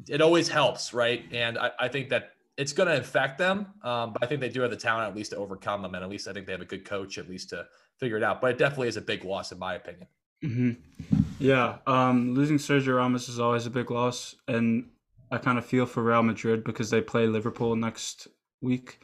it 0.09 0.21
always 0.21 0.49
helps, 0.49 0.95
right? 0.95 1.25
And 1.33 1.59
I, 1.59 1.71
I 1.81 1.89
think 1.89 2.11
that 2.11 2.33
it's 2.57 2.73
going 2.73 2.89
to 2.89 2.97
affect 2.97 3.39
them. 3.39 3.67
Um, 3.83 4.13
but 4.13 4.23
I 4.23 4.27
think 4.27 4.41
they 4.41 4.49
do 4.49 4.63
have 4.63 4.71
the 4.71 4.77
talent 4.77 5.09
at 5.09 5.17
least 5.17 5.33
to 5.33 5.37
overcome 5.37 5.83
them. 5.83 5.95
And 5.95 6.03
at 6.03 6.11
least 6.11 6.27
I 6.27 6.33
think 6.33 6.47
they 6.47 6.53
have 6.53 6.63
a 6.63 6.67
good 6.67 6.85
coach 6.85 7.19
at 7.19 7.29
least 7.29 7.51
to 7.51 7.67
figure 7.99 8.17
it 8.17 8.23
out. 8.23 8.41
But 8.41 8.53
it 8.53 8.59
definitely 8.59 8.89
is 8.89 8.97
a 8.97 9.03
big 9.03 9.25
loss, 9.25 9.53
in 9.53 9.59
my 9.59 9.75
opinion. 9.75 10.07
Mm-hmm. 10.45 11.23
Yeah. 11.39 11.79
Um, 11.87 12.35
losing 12.35 12.59
Sergio 12.59 12.97
Ramos 12.97 13.29
is 13.29 13.39
always 13.39 13.67
a 13.67 13.71
big 13.71 13.91
loss. 13.91 14.35
And 14.49 14.89
I 15.31 15.39
kind 15.39 15.59
of 15.59 15.67
feel 15.67 15.87
for 15.87 16.03
Real 16.03 16.23
Madrid 16.23 16.65
because 16.65 16.89
they 16.91 17.01
play 17.01 17.27
Liverpool 17.27 17.77
next 17.77 18.29
week. 18.63 19.01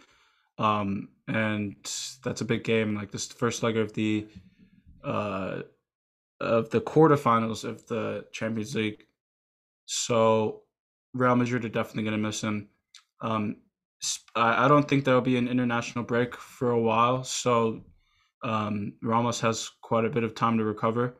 Um, 0.59 1.09
and 1.29 1.77
that's 2.25 2.41
a 2.41 2.47
big 2.47 2.65
game. 2.65 2.95
Like 2.95 3.11
this 3.11 3.27
first 3.27 3.63
leg 3.63 3.77
of 3.77 3.93
the 3.93 4.27
uh, 5.05 5.63
of 6.41 6.71
the 6.71 6.81
quarterfinals 6.81 7.65
of 7.65 7.87
the 7.87 8.25
Champions 8.33 8.75
League. 8.75 9.07
So 9.87 10.63
Real 11.13 11.37
Madrid 11.37 11.65
are 11.65 11.69
definitely 11.69 12.05
going 12.05 12.13
to 12.13 12.19
miss 12.19 12.41
him. 12.41 12.69
Um, 13.23 13.57
I, 14.35 14.67
don't 14.67 14.89
think 14.89 15.05
there'll 15.05 15.21
be 15.21 15.37
an 15.37 15.49
international 15.49 16.05
break 16.05 16.37
for 16.37 16.73
a 16.73 16.81
while. 16.81 17.23
So 17.23 17.85
um, 18.43 18.95
Ramos 19.01 19.41
has 19.41 19.71
quite 19.81 20.05
a 20.05 20.11
bit 20.11 20.25
of 20.25 20.35
time 20.35 20.59
to 20.59 20.65
recover. 20.65 21.17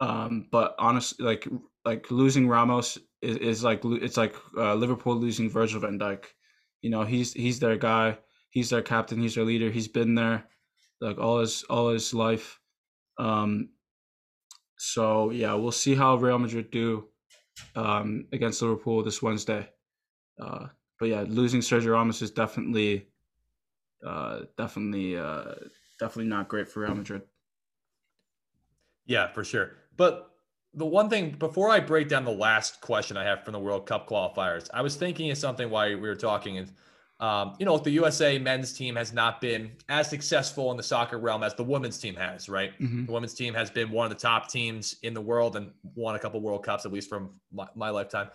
Um, 0.00 0.48
but 0.50 0.74
honestly, 0.78 1.24
like 1.24 1.46
like 1.84 2.10
losing 2.10 2.48
Ramos 2.48 2.98
is, 3.20 3.36
is 3.36 3.64
like 3.64 3.82
it's 3.84 4.16
like 4.16 4.34
uh, 4.56 4.74
Liverpool 4.74 5.16
losing 5.16 5.50
Virgil 5.50 5.80
van 5.80 5.98
Dijk. 5.98 6.24
You 6.80 6.90
know, 6.90 7.04
he's 7.04 7.32
he's 7.32 7.60
their 7.60 7.76
guy. 7.76 8.18
He's 8.50 8.70
their 8.70 8.82
captain. 8.82 9.20
He's 9.20 9.34
their 9.34 9.44
leader. 9.44 9.70
He's 9.70 9.88
been 9.88 10.14
there 10.14 10.48
like 11.00 11.18
all 11.18 11.40
his 11.40 11.62
all 11.64 11.90
his 11.90 12.14
life. 12.14 12.58
Um, 13.18 13.70
so 14.78 15.30
yeah, 15.30 15.54
we'll 15.54 15.72
see 15.72 15.94
how 15.94 16.16
Real 16.16 16.38
Madrid 16.38 16.70
do 16.70 17.08
um, 17.76 18.26
against 18.32 18.62
Liverpool 18.62 19.02
this 19.02 19.22
Wednesday. 19.22 19.68
Uh, 20.40 20.68
but 21.04 21.10
yeah, 21.10 21.24
losing 21.28 21.60
Sergio 21.60 21.92
Ramos 21.92 22.22
is 22.22 22.30
definitely, 22.30 23.08
uh, 24.06 24.44
definitely, 24.56 25.18
uh, 25.18 25.52
definitely 26.00 26.30
not 26.30 26.48
great 26.48 26.66
for 26.66 26.80
Real 26.80 26.94
Madrid. 26.94 27.20
Yeah, 29.04 29.30
for 29.30 29.44
sure. 29.44 29.72
But 29.98 30.30
the 30.72 30.86
one 30.86 31.10
thing 31.10 31.32
before 31.32 31.68
I 31.68 31.80
break 31.80 32.08
down 32.08 32.24
the 32.24 32.32
last 32.32 32.80
question 32.80 33.18
I 33.18 33.24
have 33.24 33.44
from 33.44 33.52
the 33.52 33.58
World 33.58 33.84
Cup 33.84 34.08
qualifiers, 34.08 34.70
I 34.72 34.80
was 34.80 34.96
thinking 34.96 35.30
of 35.30 35.36
something 35.36 35.68
while 35.68 35.90
we 35.90 35.96
were 35.96 36.16
talking, 36.16 36.56
and 36.56 36.72
um, 37.20 37.54
you 37.58 37.66
know, 37.66 37.76
the 37.76 37.90
USA 37.90 38.38
men's 38.38 38.72
team 38.72 38.96
has 38.96 39.12
not 39.12 39.42
been 39.42 39.72
as 39.90 40.08
successful 40.08 40.70
in 40.70 40.78
the 40.78 40.82
soccer 40.82 41.18
realm 41.18 41.42
as 41.42 41.54
the 41.54 41.64
women's 41.64 41.98
team 41.98 42.14
has, 42.14 42.48
right? 42.48 42.72
Mm-hmm. 42.80 43.04
The 43.04 43.12
women's 43.12 43.34
team 43.34 43.52
has 43.52 43.70
been 43.70 43.90
one 43.90 44.06
of 44.06 44.10
the 44.10 44.18
top 44.18 44.48
teams 44.48 44.96
in 45.02 45.12
the 45.12 45.20
world 45.20 45.56
and 45.56 45.70
won 45.94 46.14
a 46.14 46.18
couple 46.18 46.40
World 46.40 46.64
Cups, 46.64 46.86
at 46.86 46.92
least 46.94 47.10
from 47.10 47.38
my, 47.52 47.68
my 47.74 47.90
lifetime. 47.90 48.30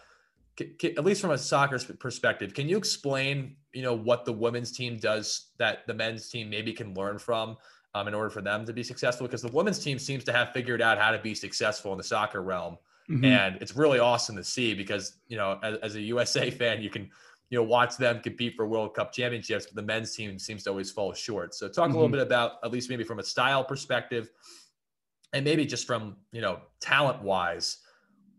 At 0.84 1.06
least 1.06 1.22
from 1.22 1.32
a 1.32 1.38
soccer 1.38 1.80
perspective, 1.96 2.54
can 2.54 2.68
you 2.68 2.78
explain, 2.78 3.56
you 3.74 3.82
know, 3.82 3.96
what 3.96 4.26
the 4.26 4.34
women's 4.34 4.72
team 4.72 4.98
does 4.98 5.52
that 5.58 5.88
the 5.88 5.94
men's 5.94 6.30
team 6.30 6.50
maybe 6.50 6.74
can 6.74 6.94
learn 6.94 7.18
from 7.18 7.58
um, 7.96 8.08
in 8.08 8.14
order 8.14 8.30
for 8.30 8.42
them 8.42 8.66
to 8.66 8.74
be 8.74 8.84
successful? 8.84 9.28
Because 9.28 9.42
the 9.42 9.52
women's 9.52 9.80
team 9.80 9.98
seems 10.00 10.24
to 10.26 10.34
have 10.34 10.52
figured 10.52 10.82
out 10.82 10.98
how 10.98 11.12
to 11.12 11.20
be 11.20 11.34
successful 11.34 11.92
in 11.92 11.98
the 11.98 12.04
soccer 12.04 12.42
realm. 12.42 12.78
Mm-hmm. 13.10 13.26
And 13.26 13.58
it's 13.62 13.76
really 13.76 14.00
awesome 14.00 14.36
to 14.36 14.44
see 14.44 14.74
because, 14.74 15.18
you 15.28 15.38
know, 15.38 15.60
as, 15.64 15.78
as 15.78 15.96
a 15.96 16.02
USA 16.02 16.50
fan, 16.60 16.82
you 16.82 16.90
can– 16.90 17.10
you 17.50 17.58
know, 17.58 17.64
watch 17.64 17.98
them 17.98 18.20
compete 18.20 18.56
for 18.56 18.68
World 18.68 18.94
Cup 18.94 19.12
championships, 19.12 19.66
but 19.66 19.76
the 19.76 19.82
men's 19.82 20.16
team 20.16 20.38
seems 20.38 20.64
to 20.64 20.70
always 20.70 20.92
fall 20.92 21.14
short. 21.14 21.56
So 21.56 21.68
talk 21.68 21.86
mm-hmm. 21.86 21.92
a 21.92 21.94
little 21.94 22.08
mm-hmm. 22.08 22.18
bit 22.18 22.22
about 22.22 22.54
at 22.64 22.72
least 22.72 22.90
maybe 22.90 23.04
from 23.04 23.20
a 23.20 23.24
style 23.24 23.64
perspective 23.64 24.30
and 25.34 25.44
maybe 25.44 25.66
just 25.66 25.88
from, 25.88 26.18
you 26.32 26.42
know, 26.42 26.60
talent 26.80 27.22
wise, 27.24 27.78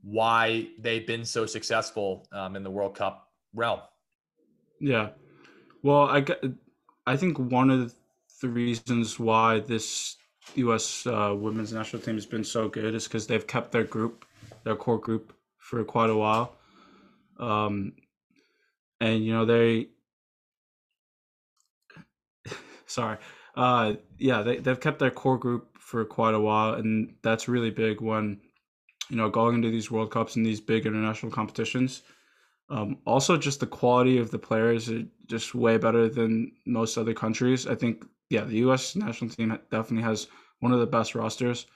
why 0.02 0.68
they've 0.78 1.06
been 1.06 1.24
so 1.24 1.46
successful 1.46 2.26
um, 2.32 2.56
in 2.56 2.62
the 2.62 2.70
World 2.70 2.94
Cup 2.94 3.28
realm. 3.54 3.80
Yeah. 4.80 5.10
Well, 5.82 6.04
I, 6.04 6.24
I 7.06 7.16
think 7.16 7.38
one 7.38 7.70
of 7.70 7.94
the 8.40 8.48
reasons 8.48 9.18
why 9.18 9.60
this 9.60 10.16
U.S. 10.54 11.06
Uh, 11.06 11.34
women's 11.36 11.72
national 11.72 12.02
team 12.02 12.14
has 12.14 12.26
been 12.26 12.44
so 12.44 12.68
good 12.68 12.94
is 12.94 13.04
because 13.04 13.26
they've 13.26 13.46
kept 13.46 13.72
their 13.72 13.84
group, 13.84 14.24
their 14.64 14.76
core 14.76 14.98
group, 14.98 15.34
for 15.58 15.84
quite 15.84 16.10
a 16.10 16.16
while. 16.16 16.56
Um, 17.38 17.92
and 19.00 19.24
you 19.24 19.32
know 19.32 19.44
they 19.44 19.88
sorry 22.86 23.16
uh 23.56 23.94
yeah 24.18 24.42
they, 24.42 24.58
they've 24.58 24.80
kept 24.80 24.98
their 24.98 25.10
core 25.10 25.38
group 25.38 25.68
for 25.78 26.04
quite 26.04 26.34
a 26.34 26.40
while 26.40 26.74
and 26.74 27.14
that's 27.22 27.48
really 27.48 27.70
big 27.70 28.00
when 28.00 28.40
you 29.10 29.16
know 29.16 29.28
going 29.28 29.56
into 29.56 29.70
these 29.70 29.90
world 29.90 30.10
cups 30.10 30.36
and 30.36 30.46
these 30.46 30.60
big 30.60 30.86
international 30.86 31.32
competitions 31.32 32.02
um, 32.70 32.98
also 33.04 33.36
just 33.36 33.60
the 33.60 33.66
quality 33.66 34.18
of 34.18 34.30
the 34.30 34.38
players 34.38 34.88
is 34.88 35.04
just 35.26 35.54
way 35.54 35.76
better 35.76 36.08
than 36.08 36.52
most 36.66 36.96
other 36.96 37.14
countries 37.14 37.66
i 37.66 37.74
think 37.74 38.04
yeah 38.30 38.44
the 38.44 38.58
us 38.58 38.96
national 38.96 39.30
team 39.30 39.58
definitely 39.70 40.02
has 40.02 40.28
one 40.60 40.72
of 40.72 40.80
the 40.80 40.86
best 40.86 41.14
rosters 41.14 41.66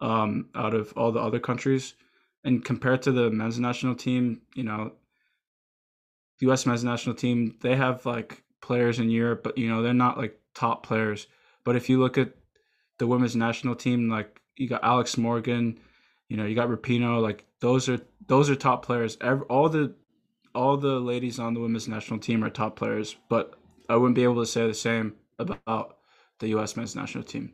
um, 0.00 0.48
out 0.54 0.74
of 0.74 0.92
all 0.96 1.10
the 1.10 1.20
other 1.20 1.40
countries 1.40 1.94
and 2.44 2.64
compared 2.64 3.02
to 3.02 3.12
the 3.12 3.30
men's 3.30 3.58
national 3.58 3.94
team 3.94 4.40
you 4.54 4.62
know 4.62 4.92
the 6.38 6.46
U.S. 6.46 6.66
men's 6.66 6.84
national 6.84 7.14
team, 7.14 7.56
they 7.62 7.76
have 7.76 8.04
like 8.04 8.42
players 8.60 8.98
in 8.98 9.10
Europe, 9.10 9.42
but 9.42 9.56
you 9.56 9.68
know 9.68 9.82
they're 9.82 9.94
not 9.94 10.18
like 10.18 10.38
top 10.54 10.84
players. 10.84 11.26
But 11.64 11.76
if 11.76 11.88
you 11.88 11.98
look 11.98 12.18
at 12.18 12.32
the 12.98 13.06
women's 13.06 13.36
national 13.36 13.74
team, 13.74 14.08
like 14.08 14.40
you 14.56 14.68
got 14.68 14.84
Alex 14.84 15.16
Morgan, 15.16 15.78
you 16.28 16.36
know 16.36 16.44
you 16.44 16.54
got 16.54 16.68
Rapinoe, 16.68 17.22
like 17.22 17.44
those 17.60 17.88
are 17.88 18.00
those 18.26 18.50
are 18.50 18.56
top 18.56 18.84
players. 18.84 19.16
Every, 19.20 19.46
all 19.46 19.68
the 19.68 19.94
all 20.54 20.76
the 20.76 20.98
ladies 21.00 21.38
on 21.38 21.54
the 21.54 21.60
women's 21.60 21.88
national 21.88 22.18
team 22.18 22.42
are 22.42 22.50
top 22.50 22.76
players, 22.76 23.16
but 23.28 23.54
I 23.88 23.96
wouldn't 23.96 24.16
be 24.16 24.24
able 24.24 24.40
to 24.42 24.46
say 24.46 24.66
the 24.66 24.74
same 24.74 25.14
about 25.38 25.98
the 26.38 26.48
U.S. 26.48 26.76
men's 26.76 26.96
national 26.96 27.24
team. 27.24 27.52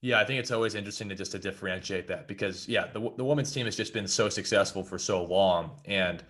Yeah, 0.00 0.20
I 0.20 0.24
think 0.24 0.38
it's 0.38 0.52
always 0.52 0.76
interesting 0.76 1.08
to 1.08 1.16
just 1.16 1.32
to 1.32 1.38
differentiate 1.40 2.06
that 2.06 2.28
because 2.28 2.68
yeah, 2.68 2.86
the 2.92 3.12
the 3.16 3.24
women's 3.24 3.50
team 3.50 3.66
has 3.66 3.76
just 3.76 3.92
been 3.92 4.06
so 4.06 4.28
successful 4.28 4.84
for 4.84 4.98
so 4.98 5.24
long, 5.24 5.72
and 5.86 6.22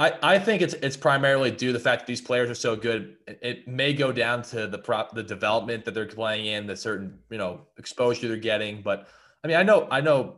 I 0.00 0.14
I 0.22 0.38
think 0.38 0.62
it's 0.62 0.74
it's 0.74 0.96
primarily 0.96 1.50
due 1.50 1.68
to 1.68 1.72
the 1.74 1.78
fact 1.78 2.00
that 2.00 2.06
these 2.06 2.22
players 2.22 2.50
are 2.50 2.54
so 2.54 2.74
good. 2.74 3.16
It, 3.28 3.68
may 3.68 3.92
go 3.92 4.10
down 4.10 4.42
to 4.44 4.66
the 4.66 4.78
prop 4.78 5.14
the 5.14 5.22
development 5.22 5.84
that 5.84 5.94
they're 5.94 6.06
playing 6.06 6.46
in, 6.46 6.66
the 6.66 6.74
certain 6.74 7.18
you 7.30 7.38
know 7.38 7.60
exposure 7.76 8.26
they're 8.26 8.36
getting, 8.38 8.82
but 8.82 9.08
I 9.44 9.48
mean 9.48 9.58
I 9.58 9.62
know 9.62 9.86
I 9.90 10.00
know 10.00 10.36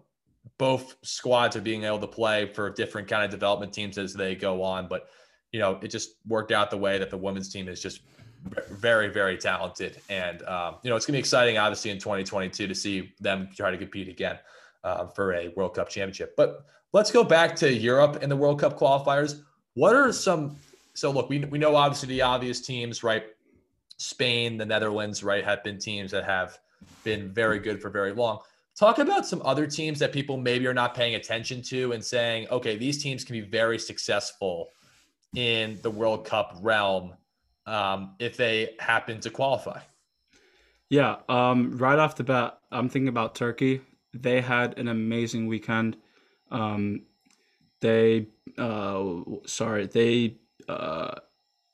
both 0.58 0.96
squads 1.02 1.56
are 1.56 1.60
being 1.60 1.84
able 1.84 2.00
to 2.00 2.08
play 2.08 2.52
for 2.52 2.68
different 2.68 3.06
kind 3.06 3.24
of 3.24 3.30
development 3.30 3.72
teams 3.72 3.96
as 3.96 4.12
they 4.12 4.34
go 4.34 4.62
on, 4.62 4.88
but 4.88 5.08
you 5.52 5.60
know 5.60 5.78
it 5.80 5.88
just 5.88 6.16
worked 6.26 6.50
out 6.50 6.70
the 6.70 6.78
way 6.78 6.98
that 6.98 7.10
the 7.10 7.16
women's 7.16 7.48
team 7.48 7.68
is 7.68 7.80
just 7.80 8.00
very, 8.70 9.08
very 9.08 9.36
talented. 9.36 10.00
And, 10.08 10.42
um, 10.42 10.76
you 10.82 10.90
know, 10.90 10.96
it's 10.96 11.06
to 11.06 11.12
be 11.12 11.18
exciting, 11.18 11.58
obviously, 11.58 11.92
in 11.92 11.98
2022 11.98 12.66
to 12.66 12.74
see 12.74 13.12
them 13.20 13.48
try 13.54 13.70
to 13.70 13.78
compete 13.78 14.08
again 14.08 14.36
uh, 14.82 15.06
for 15.06 15.34
a 15.34 15.48
World 15.56 15.74
Cup 15.74 15.88
championship. 15.88 16.34
But 16.36 16.64
let's 16.92 17.12
go 17.12 17.22
back 17.24 17.54
to 17.56 17.72
Europe 17.72 18.18
and 18.20 18.30
the 18.30 18.36
World 18.36 18.60
Cup 18.60 18.78
qualifiers. 18.78 19.42
What 19.74 19.94
are 19.94 20.12
some, 20.12 20.56
so 20.94 21.10
look, 21.10 21.28
we, 21.28 21.38
we 21.40 21.58
know 21.58 21.76
obviously 21.76 22.08
the 22.08 22.22
obvious 22.22 22.60
teams, 22.60 23.02
right? 23.02 23.24
Spain, 23.96 24.58
the 24.58 24.66
Netherlands, 24.66 25.22
right, 25.22 25.44
have 25.44 25.62
been 25.62 25.78
teams 25.78 26.10
that 26.10 26.24
have 26.24 26.58
been 27.04 27.32
very 27.32 27.58
good 27.58 27.80
for 27.80 27.88
very 27.88 28.12
long. 28.12 28.40
Talk 28.76 28.98
about 28.98 29.26
some 29.26 29.42
other 29.44 29.66
teams 29.66 29.98
that 29.98 30.12
people 30.12 30.36
maybe 30.36 30.66
are 30.66 30.74
not 30.74 30.94
paying 30.94 31.14
attention 31.14 31.62
to 31.62 31.92
and 31.92 32.04
saying, 32.04 32.48
okay, 32.50 32.76
these 32.76 33.02
teams 33.02 33.22
can 33.22 33.34
be 33.34 33.40
very 33.40 33.78
successful 33.78 34.70
in 35.36 35.78
the 35.82 35.90
World 35.90 36.24
Cup 36.24 36.56
realm 36.60 37.14
um, 37.66 38.14
if 38.18 38.36
they 38.36 38.74
happen 38.78 39.20
to 39.20 39.30
qualify. 39.30 39.80
Yeah, 40.88 41.16
um, 41.28 41.76
right 41.78 41.98
off 41.98 42.16
the 42.16 42.24
bat, 42.24 42.58
I'm 42.70 42.88
thinking 42.88 43.08
about 43.08 43.34
Turkey. 43.34 43.80
They 44.12 44.40
had 44.40 44.78
an 44.78 44.88
amazing 44.88 45.46
weekend. 45.46 45.96
Um, 46.50 47.02
they, 47.82 48.28
uh, 48.56 49.04
sorry, 49.46 49.86
they 49.86 50.38
uh, 50.68 51.16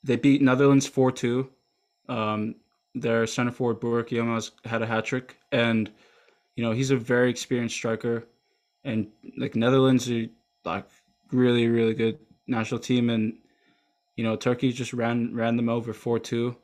they 0.03 0.17
beat 0.17 0.41
Netherlands 0.41 0.85
four 0.85 1.11
two. 1.11 1.49
Um, 2.09 2.55
their 2.95 3.25
center 3.27 3.51
forward 3.51 3.79
Burak 3.79 4.09
Yilmaz 4.09 4.51
had 4.65 4.81
a 4.81 4.85
hat 4.85 5.05
trick, 5.05 5.37
and 5.51 5.89
you 6.57 6.63
know 6.63 6.73
he's 6.73 6.91
a 6.91 6.97
very 6.97 7.29
experienced 7.29 7.75
striker, 7.75 8.27
and 8.83 9.07
like 9.37 9.55
Netherlands 9.55 10.11
are 10.11 10.27
like 10.65 10.85
really 11.31 11.67
really 11.67 11.93
good 11.93 12.19
national 12.47 12.81
team, 12.81 13.09
and 13.09 13.37
you 14.19 14.23
know, 14.25 14.35
Turkey 14.35 14.73
just 14.73 14.91
ran 14.91 15.33
ran 15.33 15.55
them 15.55 15.69
over 15.69 15.93
four 15.93 16.19
two. 16.19 16.57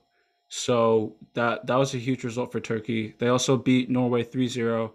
So 0.50 1.16
that 1.36 1.68
that 1.68 1.78
was 1.78 1.94
a 1.94 2.00
huge 2.00 2.26
result 2.26 2.52
for 2.52 2.60
Turkey. 2.60 3.16
They 3.18 3.30
also 3.30 3.56
beat 3.56 3.90
Norway 3.90 4.24
3-0, 4.24 4.92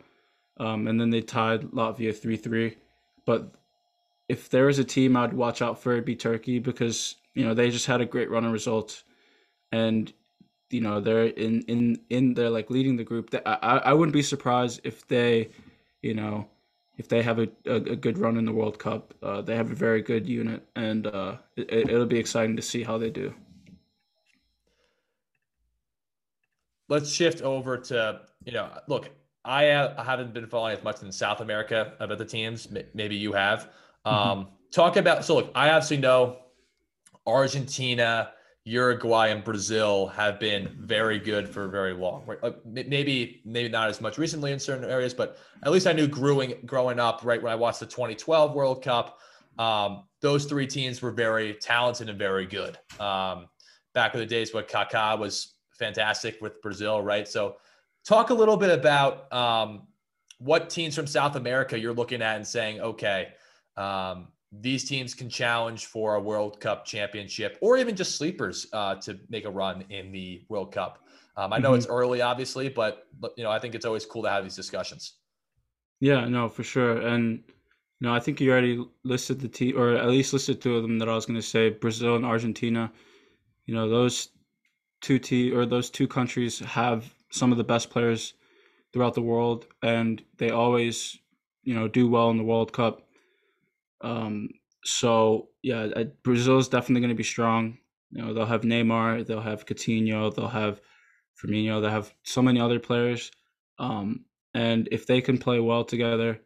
um, 0.58 0.86
and 0.86 1.00
then 1.00 1.08
they 1.10 1.22
tied 1.22 1.62
Latvia 1.70 2.12
3-3. 2.12 2.76
but 3.24 3.54
if 4.30 4.48
there 4.48 4.68
is 4.68 4.78
a 4.78 4.84
team 4.84 5.16
I'd 5.16 5.32
watch 5.32 5.60
out 5.60 5.82
for, 5.82 5.90
it'd 5.92 6.04
be 6.04 6.14
Turkey 6.14 6.60
because 6.60 7.16
you 7.34 7.44
know 7.44 7.52
they 7.52 7.68
just 7.68 7.86
had 7.86 8.00
a 8.00 8.06
great 8.06 8.30
run 8.30 8.44
of 8.44 8.52
results, 8.52 9.02
and 9.72 10.12
you 10.70 10.80
know 10.80 11.00
they're 11.00 11.24
in 11.24 11.62
in 11.62 12.00
in 12.10 12.34
they're 12.34 12.48
like 12.48 12.70
leading 12.70 12.96
the 12.96 13.02
group. 13.02 13.34
I 13.44 13.80
I 13.90 13.92
wouldn't 13.92 14.12
be 14.12 14.22
surprised 14.22 14.82
if 14.84 15.06
they, 15.08 15.50
you 16.02 16.14
know, 16.14 16.46
if 16.96 17.08
they 17.08 17.22
have 17.22 17.40
a, 17.40 17.48
a, 17.66 17.74
a 17.74 17.96
good 17.96 18.18
run 18.18 18.36
in 18.36 18.44
the 18.44 18.52
World 18.52 18.78
Cup. 18.78 19.14
Uh, 19.20 19.42
they 19.42 19.56
have 19.56 19.72
a 19.72 19.74
very 19.74 20.00
good 20.00 20.28
unit, 20.28 20.64
and 20.76 21.08
uh, 21.08 21.38
it, 21.56 21.90
it'll 21.90 22.06
be 22.06 22.18
exciting 22.18 22.54
to 22.54 22.62
see 22.62 22.84
how 22.84 22.96
they 22.98 23.10
do. 23.10 23.34
Let's 26.88 27.10
shift 27.12 27.42
over 27.42 27.76
to 27.78 28.20
you 28.44 28.52
know 28.52 28.70
look. 28.86 29.10
I, 29.42 29.70
uh, 29.70 29.94
I 29.96 30.04
haven't 30.04 30.34
been 30.34 30.46
following 30.46 30.76
as 30.76 30.84
much 30.84 31.02
in 31.02 31.10
South 31.10 31.40
America 31.40 31.94
about 31.98 32.18
the 32.18 32.26
teams. 32.26 32.68
Maybe 32.92 33.16
you 33.16 33.32
have. 33.32 33.70
Mm-hmm. 34.06 34.30
Um, 34.40 34.48
talk 34.72 34.96
about 34.96 35.24
so 35.24 35.36
look. 35.36 35.52
I 35.54 35.70
obviously 35.70 35.98
know 35.98 36.38
Argentina 37.26 38.30
Uruguay 38.64 39.28
and 39.28 39.42
Brazil 39.42 40.08
have 40.08 40.38
been 40.38 40.76
very 40.80 41.18
good 41.18 41.48
for 41.48 41.68
very 41.68 41.94
long. 41.94 42.24
Right? 42.26 42.54
Maybe 42.64 43.40
maybe 43.44 43.68
not 43.68 43.88
as 43.88 44.00
much 44.00 44.18
recently 44.18 44.52
in 44.52 44.58
certain 44.58 44.88
areas, 44.88 45.14
but 45.14 45.38
at 45.64 45.72
least 45.72 45.86
I 45.86 45.92
knew 45.92 46.06
growing 46.06 46.54
growing 46.66 46.98
up. 46.98 47.20
Right 47.24 47.42
when 47.42 47.52
I 47.52 47.56
watched 47.56 47.80
the 47.80 47.86
2012 47.86 48.54
World 48.54 48.82
Cup, 48.82 49.18
um, 49.58 50.04
those 50.20 50.44
three 50.44 50.66
teams 50.66 51.00
were 51.00 51.10
very 51.10 51.54
talented 51.54 52.08
and 52.08 52.18
very 52.18 52.46
good. 52.46 52.78
Um, 52.98 53.46
back 53.94 54.14
in 54.14 54.20
the 54.20 54.26
days 54.26 54.54
when 54.54 54.64
Kaká 54.64 55.18
was 55.18 55.54
fantastic 55.78 56.40
with 56.40 56.60
Brazil, 56.62 57.02
right? 57.02 57.26
So, 57.26 57.56
talk 58.04 58.30
a 58.30 58.34
little 58.34 58.56
bit 58.56 58.70
about 58.70 59.32
um, 59.32 59.88
what 60.38 60.70
teams 60.70 60.94
from 60.94 61.06
South 61.06 61.36
America 61.36 61.78
you're 61.78 61.94
looking 61.94 62.22
at 62.22 62.36
and 62.36 62.46
saying, 62.46 62.80
okay. 62.80 63.32
Um, 63.76 64.28
these 64.52 64.84
teams 64.84 65.14
can 65.14 65.28
challenge 65.28 65.86
for 65.86 66.16
a 66.16 66.20
World 66.20 66.60
Cup 66.60 66.84
championship 66.84 67.56
or 67.60 67.76
even 67.78 67.94
just 67.94 68.16
sleepers 68.16 68.66
uh, 68.72 68.96
to 68.96 69.18
make 69.28 69.44
a 69.44 69.50
run 69.50 69.84
in 69.90 70.10
the 70.10 70.42
World 70.48 70.72
Cup. 70.72 71.04
Um, 71.36 71.52
I 71.52 71.58
know 71.58 71.70
mm-hmm. 71.70 71.78
it's 71.78 71.86
early, 71.86 72.20
obviously, 72.20 72.68
but 72.68 73.06
you 73.36 73.44
know 73.44 73.50
I 73.50 73.58
think 73.58 73.74
it's 73.74 73.86
always 73.86 74.04
cool 74.04 74.22
to 74.24 74.30
have 74.30 74.42
these 74.42 74.56
discussions. 74.56 75.14
Yeah, 76.00 76.26
no, 76.26 76.48
for 76.48 76.62
sure, 76.62 77.00
and 77.00 77.42
you 77.46 78.08
know 78.08 78.12
I 78.12 78.20
think 78.20 78.40
you 78.40 78.50
already 78.50 78.84
listed 79.04 79.40
the 79.40 79.48
team, 79.48 79.78
or 79.78 79.94
at 79.94 80.08
least 80.08 80.32
listed 80.32 80.60
two 80.60 80.76
of 80.76 80.82
them 80.82 80.98
that 80.98 81.08
I 81.08 81.14
was 81.14 81.26
going 81.26 81.40
to 81.40 81.46
say: 81.46 81.70
Brazil 81.70 82.16
and 82.16 82.26
Argentina. 82.26 82.90
You 83.66 83.74
know 83.74 83.88
those 83.88 84.30
two 85.00 85.18
t 85.18 85.52
or 85.52 85.64
those 85.64 85.90
two 85.90 86.08
countries 86.08 86.58
have 86.58 87.14
some 87.30 87.52
of 87.52 87.58
the 87.58 87.64
best 87.64 87.90
players 87.90 88.34
throughout 88.92 89.14
the 89.14 89.22
world, 89.22 89.66
and 89.82 90.22
they 90.38 90.50
always 90.50 91.18
you 91.62 91.74
know 91.74 91.86
do 91.86 92.08
well 92.08 92.30
in 92.30 92.36
the 92.36 92.44
World 92.44 92.72
Cup. 92.72 93.06
Um, 94.00 94.48
so 94.84 95.48
yeah, 95.62 95.88
Brazil 96.22 96.58
is 96.58 96.68
definitely 96.68 97.02
going 97.02 97.10
to 97.10 97.14
be 97.16 97.22
strong. 97.22 97.78
You 98.10 98.22
know, 98.22 98.34
they'll 98.34 98.46
have 98.46 98.62
Neymar, 98.62 99.26
they'll 99.26 99.40
have 99.40 99.66
Coutinho, 99.66 100.34
they'll 100.34 100.48
have 100.48 100.80
Firmino, 101.40 101.80
they'll 101.80 101.90
have 101.90 102.12
so 102.24 102.42
many 102.42 102.60
other 102.60 102.80
players. 102.80 103.30
Um, 103.78 104.24
and 104.54 104.88
if 104.90 105.06
they 105.06 105.20
can 105.20 105.38
play 105.38 105.60
well 105.60 105.84
together 105.84 106.40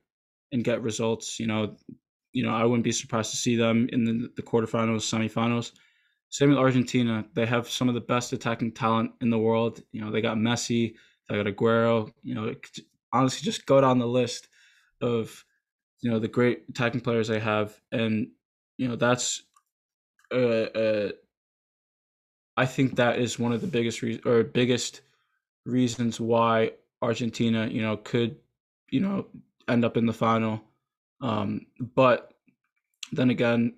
and 0.53 0.63
get 0.63 0.83
results, 0.83 1.41
you 1.41 1.47
know, 1.47 1.77
you 2.33 2.45
know, 2.45 2.55
I 2.55 2.65
wouldn't 2.65 2.85
be 2.85 2.93
surprised 2.93 3.31
to 3.31 3.37
see 3.37 3.57
them 3.57 3.89
in 3.93 4.05
the, 4.05 4.29
the 4.37 4.43
quarterfinals, 4.43 5.03
semifinals. 5.03 5.73
Same 6.31 6.51
with 6.51 6.59
Argentina. 6.59 7.25
They 7.35 7.47
have 7.47 7.71
some 7.71 7.89
of 7.89 7.95
the 7.95 8.01
best 8.01 8.33
attacking 8.33 8.73
talent 8.73 9.13
in 9.21 9.31
the 9.31 9.39
world. 9.39 9.81
You 9.93 10.01
know, 10.01 10.11
they 10.11 10.21
got 10.21 10.37
Messi, 10.37 10.95
they 11.29 11.37
got 11.37 11.47
Aguero. 11.47 12.11
You 12.25 12.35
know, 12.35 12.55
honestly, 13.13 13.45
just 13.45 13.67
go 13.67 13.81
down 13.81 14.01
the 14.01 14.07
list 14.07 14.49
of 15.01 15.45
you 16.05 16.11
know 16.11 16.19
the 16.19 16.29
great 16.29 16.65
attacking 16.69 17.01
players 17.01 17.29
they 17.29 17.41
have, 17.41 17.81
and 17.91 18.29
you 18.77 18.87
know 18.87 18.95
that's 18.95 19.43
uh, 20.31 20.37
uh 20.37 21.13
I 22.59 22.67
think 22.67 22.97
that 22.97 23.19
is 23.19 23.39
one 23.39 23.53
of 23.53 23.63
the 23.63 23.67
biggest 23.67 24.03
re- 24.03 24.21
or 24.27 24.45
biggest 24.45 25.01
reasons 25.65 26.21
why 26.21 26.73
Argentina, 27.01 27.67
you 27.67 27.81
know, 27.81 27.97
could 27.97 28.37
you 28.91 29.01
know 29.01 29.29
end 29.67 29.83
up 29.83 29.97
in 29.97 30.05
the 30.05 30.13
final. 30.13 30.61
Um, 31.23 31.69
but 31.95 32.35
then 33.13 33.31
again, 33.31 33.77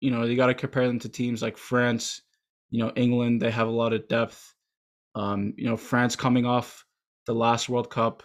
you 0.00 0.12
know, 0.12 0.22
you 0.22 0.36
got 0.36 0.46
to 0.46 0.54
compare 0.54 0.86
them 0.86 1.00
to 1.00 1.08
teams 1.08 1.42
like 1.42 1.58
France, 1.58 2.22
you 2.70 2.78
know, 2.78 2.92
England. 2.94 3.42
They 3.42 3.50
have 3.50 3.66
a 3.66 3.72
lot 3.72 3.92
of 3.92 4.06
depth. 4.06 4.54
Um, 5.16 5.54
you 5.56 5.66
know, 5.66 5.76
France 5.76 6.14
coming 6.14 6.46
off 6.46 6.86
the 7.26 7.34
last 7.34 7.68
World 7.68 7.90
Cup, 7.90 8.22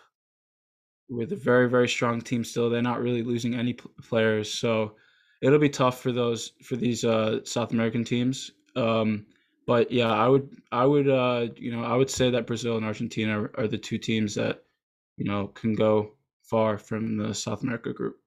with 1.09 1.31
a 1.31 1.35
very 1.35 1.69
very 1.69 1.87
strong 1.87 2.21
team 2.21 2.43
still. 2.43 2.69
They're 2.69 2.81
not 2.81 3.01
really 3.01 3.23
losing 3.23 3.55
any 3.55 3.73
players, 3.73 4.53
so 4.53 4.95
it'll 5.41 5.59
be 5.59 5.69
tough 5.69 6.01
for 6.01 6.11
those 6.11 6.53
for 6.63 6.75
these 6.75 7.03
uh, 7.03 7.43
South 7.43 7.71
American 7.71 8.03
teams. 8.03 8.51
Um, 8.75 9.25
but 9.65 9.91
yeah, 9.91 10.11
I 10.11 10.27
would 10.27 10.49
I 10.71 10.85
would 10.85 11.09
uh, 11.09 11.47
you 11.55 11.71
know 11.71 11.83
I 11.83 11.95
would 11.95 12.09
say 12.09 12.29
that 12.31 12.47
Brazil 12.47 12.77
and 12.77 12.85
Argentina 12.85 13.43
are, 13.43 13.51
are 13.57 13.67
the 13.67 13.77
two 13.77 13.97
teams 13.97 14.35
that 14.35 14.63
you 15.17 15.25
know 15.25 15.47
can 15.47 15.75
go 15.75 16.13
far 16.43 16.77
from 16.77 17.17
the 17.17 17.33
South 17.33 17.63
America 17.63 17.93
group. 17.93 18.17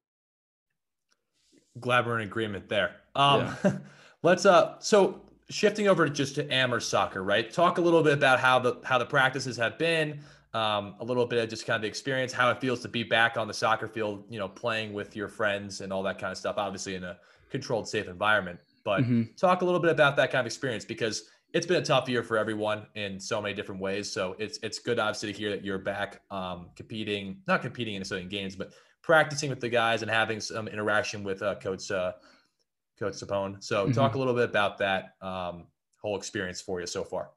Glad 1.80 2.06
we're 2.06 2.20
in 2.20 2.26
agreement 2.26 2.68
there. 2.68 2.96
Um, 3.14 3.54
yeah. 3.64 3.78
let's 4.22 4.46
uh 4.46 4.78
so 4.80 5.20
shifting 5.48 5.88
over 5.88 6.08
just 6.08 6.34
to 6.36 6.52
Amherst 6.52 6.88
soccer, 6.88 7.22
right? 7.22 7.50
Talk 7.50 7.78
a 7.78 7.80
little 7.80 8.02
bit 8.02 8.14
about 8.14 8.40
how 8.40 8.58
the 8.58 8.78
how 8.84 8.98
the 8.98 9.06
practices 9.06 9.56
have 9.56 9.78
been 9.78 10.20
um, 10.54 10.94
a 11.00 11.04
little 11.04 11.26
bit 11.26 11.42
of 11.42 11.50
just 11.50 11.66
kind 11.66 11.76
of 11.76 11.82
the 11.82 11.88
experience, 11.88 12.32
how 12.32 12.50
it 12.50 12.60
feels 12.60 12.80
to 12.80 12.88
be 12.88 13.02
back 13.02 13.36
on 13.36 13.46
the 13.46 13.54
soccer 13.54 13.88
field, 13.88 14.24
you 14.30 14.38
know, 14.38 14.48
playing 14.48 14.92
with 14.92 15.14
your 15.14 15.28
friends 15.28 15.80
and 15.80 15.92
all 15.92 16.02
that 16.02 16.18
kind 16.18 16.32
of 16.32 16.38
stuff, 16.38 16.56
obviously 16.58 16.94
in 16.94 17.04
a 17.04 17.18
controlled, 17.50 17.88
safe 17.88 18.08
environment. 18.08 18.58
But 18.84 19.02
mm-hmm. 19.02 19.22
talk 19.36 19.62
a 19.62 19.64
little 19.64 19.80
bit 19.80 19.90
about 19.90 20.16
that 20.16 20.30
kind 20.30 20.40
of 20.40 20.46
experience 20.46 20.84
because 20.84 21.28
it's 21.52 21.66
been 21.66 21.82
a 21.82 21.84
tough 21.84 22.08
year 22.08 22.22
for 22.22 22.36
everyone 22.36 22.86
in 22.94 23.18
so 23.18 23.40
many 23.40 23.54
different 23.54 23.80
ways. 23.80 24.10
So 24.10 24.36
it's 24.38 24.58
it's 24.62 24.78
good 24.78 24.98
obviously 24.98 25.32
to 25.32 25.38
hear 25.38 25.50
that 25.50 25.64
you're 25.64 25.78
back 25.78 26.22
um, 26.30 26.68
competing, 26.76 27.38
not 27.46 27.62
competing 27.62 27.94
in 27.94 28.02
a 28.02 28.04
certain 28.04 28.28
games, 28.28 28.56
but 28.56 28.72
practicing 29.02 29.50
with 29.50 29.60
the 29.60 29.68
guys 29.68 30.02
and 30.02 30.10
having 30.10 30.40
some 30.40 30.68
interaction 30.68 31.22
with 31.22 31.42
uh, 31.42 31.54
Coach 31.56 31.90
uh, 31.90 32.12
Coach 32.98 33.14
Serpone. 33.14 33.62
So 33.62 33.84
mm-hmm. 33.84 33.92
talk 33.92 34.14
a 34.14 34.18
little 34.18 34.34
bit 34.34 34.44
about 34.44 34.78
that 34.78 35.14
um, 35.20 35.66
whole 36.00 36.16
experience 36.16 36.60
for 36.60 36.80
you 36.80 36.86
so 36.86 37.04
far. 37.04 37.30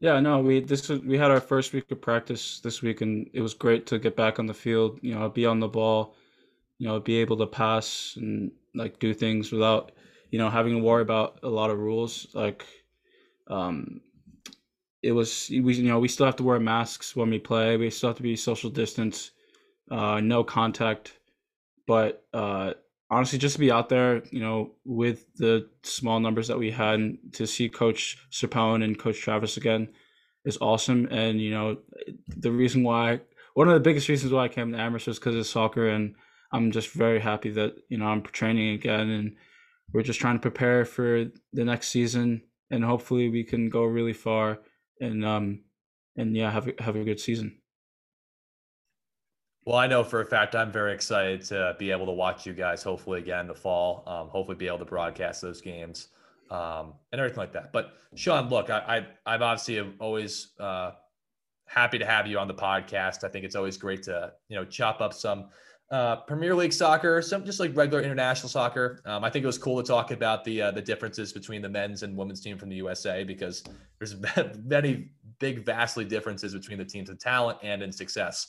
Yeah, 0.00 0.20
no, 0.20 0.40
we 0.40 0.60
this 0.60 0.88
we 0.88 1.16
had 1.16 1.30
our 1.30 1.40
first 1.40 1.72
week 1.72 1.90
of 1.90 2.00
practice 2.00 2.60
this 2.60 2.82
week, 2.82 3.00
and 3.00 3.28
it 3.32 3.40
was 3.40 3.54
great 3.54 3.86
to 3.86 3.98
get 3.98 4.14
back 4.16 4.38
on 4.38 4.46
the 4.46 4.54
field. 4.54 4.98
You 5.02 5.14
know, 5.14 5.28
be 5.28 5.46
on 5.46 5.60
the 5.60 5.68
ball, 5.68 6.14
you 6.78 6.86
know, 6.88 7.00
be 7.00 7.16
able 7.16 7.36
to 7.38 7.46
pass 7.46 8.14
and 8.16 8.52
like 8.74 8.98
do 9.00 9.14
things 9.14 9.52
without, 9.52 9.92
you 10.30 10.38
know, 10.38 10.50
having 10.50 10.74
to 10.78 10.82
worry 10.82 11.02
about 11.02 11.40
a 11.42 11.48
lot 11.48 11.70
of 11.70 11.78
rules. 11.78 12.28
Like, 12.34 12.66
um, 13.48 14.00
it 15.02 15.12
was 15.12 15.48
we 15.50 15.74
you 15.74 15.84
know 15.84 15.98
we 15.98 16.08
still 16.08 16.26
have 16.26 16.36
to 16.36 16.42
wear 16.42 16.58
masks 16.60 17.14
when 17.16 17.30
we 17.30 17.38
play. 17.38 17.76
We 17.76 17.90
still 17.90 18.10
have 18.10 18.16
to 18.16 18.22
be 18.22 18.36
social 18.36 18.70
distance, 18.70 19.30
uh, 19.90 20.20
no 20.20 20.44
contact, 20.44 21.18
but 21.86 22.24
uh, 22.34 22.74
honestly, 23.10 23.38
just 23.38 23.54
to 23.54 23.60
be 23.60 23.70
out 23.70 23.88
there, 23.88 24.22
you 24.30 24.40
know, 24.40 24.72
with 24.84 25.26
the 25.36 25.68
small 25.82 26.20
numbers 26.20 26.48
that 26.48 26.58
we 26.58 26.70
had, 26.70 27.16
to 27.32 27.46
see 27.46 27.68
Coach 27.68 28.18
Serpone 28.30 28.82
and 28.84 28.98
Coach 28.98 29.20
Travis 29.20 29.56
again 29.56 29.88
is 30.44 30.58
awesome. 30.60 31.06
And 31.10 31.40
you 31.40 31.50
know, 31.50 31.78
the 32.28 32.52
reason 32.52 32.82
why, 32.82 33.20
one 33.54 33.68
of 33.68 33.74
the 33.74 33.80
biggest 33.80 34.08
reasons 34.08 34.32
why 34.32 34.44
I 34.44 34.48
came 34.48 34.72
to 34.72 34.78
Amherst 34.78 35.06
was 35.06 35.18
because 35.18 35.36
of 35.36 35.46
soccer, 35.46 35.88
and 35.88 36.14
I'm 36.52 36.70
just 36.70 36.90
very 36.90 37.20
happy 37.20 37.50
that 37.50 37.74
you 37.88 37.98
know 37.98 38.06
I'm 38.06 38.22
training 38.22 38.74
again, 38.74 39.10
and 39.10 39.36
we're 39.92 40.02
just 40.02 40.20
trying 40.20 40.36
to 40.36 40.42
prepare 40.42 40.84
for 40.84 41.26
the 41.52 41.64
next 41.64 41.88
season, 41.88 42.42
and 42.70 42.84
hopefully 42.84 43.28
we 43.28 43.44
can 43.44 43.68
go 43.68 43.84
really 43.84 44.12
far, 44.12 44.58
and 45.00 45.24
um, 45.24 45.60
and 46.16 46.36
yeah, 46.36 46.50
have 46.50 46.70
have 46.78 46.96
a 46.96 47.04
good 47.04 47.20
season. 47.20 47.58
Well, 49.66 49.76
I 49.76 49.88
know 49.88 50.04
for 50.04 50.20
a 50.20 50.24
fact 50.24 50.54
I'm 50.54 50.70
very 50.70 50.92
excited 50.92 51.42
to 51.46 51.74
be 51.76 51.90
able 51.90 52.06
to 52.06 52.12
watch 52.12 52.46
you 52.46 52.52
guys 52.52 52.84
hopefully 52.84 53.18
again 53.18 53.40
in 53.40 53.46
the 53.48 53.54
fall. 53.54 54.04
Um, 54.06 54.28
hopefully 54.28 54.56
be 54.56 54.68
able 54.68 54.78
to 54.78 54.84
broadcast 54.84 55.42
those 55.42 55.60
games 55.60 56.08
um, 56.52 56.94
and 57.10 57.20
everything 57.20 57.38
like 57.38 57.52
that. 57.54 57.72
But 57.72 57.94
Sean, 58.14 58.48
look, 58.48 58.70
I, 58.70 59.04
I 59.26 59.34
am 59.34 59.42
obviously 59.42 59.92
always 59.98 60.52
uh, 60.60 60.92
happy 61.66 61.98
to 61.98 62.06
have 62.06 62.28
you 62.28 62.38
on 62.38 62.46
the 62.46 62.54
podcast. 62.54 63.24
I 63.24 63.28
think 63.28 63.44
it's 63.44 63.56
always 63.56 63.76
great 63.76 64.04
to 64.04 64.32
you 64.48 64.54
know 64.54 64.64
chop 64.64 65.00
up 65.00 65.12
some 65.12 65.46
uh, 65.90 66.16
Premier 66.16 66.54
League 66.54 66.72
soccer, 66.72 67.20
some 67.20 67.44
just 67.44 67.58
like 67.58 67.76
regular 67.76 68.04
international 68.04 68.48
soccer. 68.48 69.02
Um, 69.04 69.24
I 69.24 69.30
think 69.30 69.42
it 69.42 69.46
was 69.46 69.58
cool 69.58 69.82
to 69.82 69.86
talk 69.86 70.12
about 70.12 70.44
the 70.44 70.62
uh, 70.62 70.70
the 70.70 70.82
differences 70.82 71.32
between 71.32 71.60
the 71.60 71.68
men's 71.68 72.04
and 72.04 72.16
women's 72.16 72.40
team 72.40 72.56
from 72.56 72.68
the 72.68 72.76
USA 72.76 73.24
because 73.24 73.64
there's 73.98 74.14
many 74.64 75.10
big, 75.40 75.66
vastly 75.66 76.04
differences 76.04 76.54
between 76.54 76.78
the 76.78 76.84
teams 76.84 77.10
in 77.10 77.16
talent 77.16 77.58
and 77.64 77.82
in 77.82 77.90
success. 77.90 78.46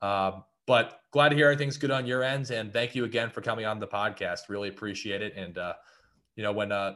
Um, 0.00 0.44
but 0.70 1.00
glad 1.10 1.30
to 1.30 1.34
hear 1.34 1.46
everything's 1.46 1.76
good 1.76 1.90
on 1.90 2.06
your 2.06 2.22
ends, 2.22 2.52
and 2.52 2.72
thank 2.72 2.94
you 2.94 3.04
again 3.04 3.28
for 3.28 3.40
coming 3.40 3.66
on 3.66 3.80
the 3.80 3.88
podcast. 3.88 4.48
Really 4.48 4.68
appreciate 4.68 5.20
it. 5.20 5.34
And 5.34 5.58
uh, 5.58 5.72
you 6.36 6.44
know, 6.44 6.52
when 6.52 6.70
uh, 6.70 6.94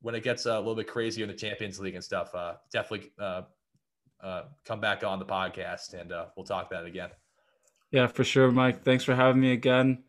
when 0.00 0.14
it 0.14 0.22
gets 0.22 0.46
a 0.46 0.56
little 0.56 0.76
bit 0.76 0.86
crazier 0.86 1.24
in 1.24 1.28
the 1.28 1.34
Champions 1.34 1.80
League 1.80 1.96
and 1.96 2.04
stuff, 2.04 2.32
uh, 2.36 2.54
definitely 2.72 3.10
uh, 3.18 3.42
uh, 4.22 4.42
come 4.64 4.80
back 4.80 5.02
on 5.02 5.18
the 5.18 5.24
podcast, 5.24 6.00
and 6.00 6.12
uh, 6.12 6.26
we'll 6.36 6.46
talk 6.46 6.70
it 6.70 6.86
again. 6.86 7.10
Yeah, 7.90 8.06
for 8.06 8.22
sure, 8.22 8.52
Mike. 8.52 8.84
Thanks 8.84 9.02
for 9.02 9.16
having 9.16 9.40
me 9.40 9.50
again. 9.50 10.04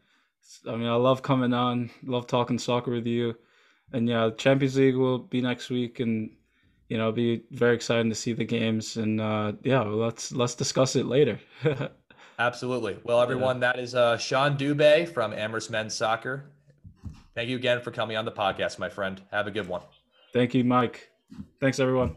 I 0.67 0.75
mean, 0.75 0.87
I 0.87 0.93
love 0.93 1.23
coming 1.23 1.55
on, 1.55 1.89
love 2.03 2.27
talking 2.27 2.59
soccer 2.59 2.91
with 2.91 3.07
you, 3.07 3.33
and 3.93 4.07
yeah, 4.07 4.29
Champions 4.37 4.77
League 4.77 4.95
will 4.95 5.17
be 5.17 5.41
next 5.41 5.71
week, 5.71 6.01
and 6.01 6.29
you 6.87 6.99
know, 6.99 7.11
be 7.11 7.45
very 7.49 7.73
exciting 7.73 8.09
to 8.09 8.15
see 8.15 8.33
the 8.33 8.45
games, 8.45 8.95
and 8.95 9.19
uh, 9.19 9.53
yeah, 9.63 9.81
let's 9.81 10.31
let's 10.33 10.53
discuss 10.53 10.95
it 10.95 11.07
later. 11.07 11.39
Absolutely. 12.39 12.97
Well, 13.03 13.21
everyone, 13.21 13.57
yeah. 13.57 13.73
that 13.73 13.79
is 13.79 13.95
uh, 13.95 14.17
Sean 14.17 14.57
Dubé 14.57 15.07
from 15.11 15.33
Amherst 15.33 15.71
Men's 15.71 15.95
Soccer. 15.95 16.51
Thank 17.33 17.49
you 17.49 17.55
again 17.55 17.81
for 17.81 17.91
coming 17.91 18.17
on 18.17 18.25
the 18.25 18.31
podcast, 18.31 18.79
my 18.79 18.89
friend. 18.89 19.21
Have 19.31 19.47
a 19.47 19.51
good 19.51 19.67
one. 19.67 19.81
Thank 20.33 20.53
you, 20.53 20.63
Mike. 20.63 21.09
Thanks, 21.59 21.79
everyone. 21.79 22.15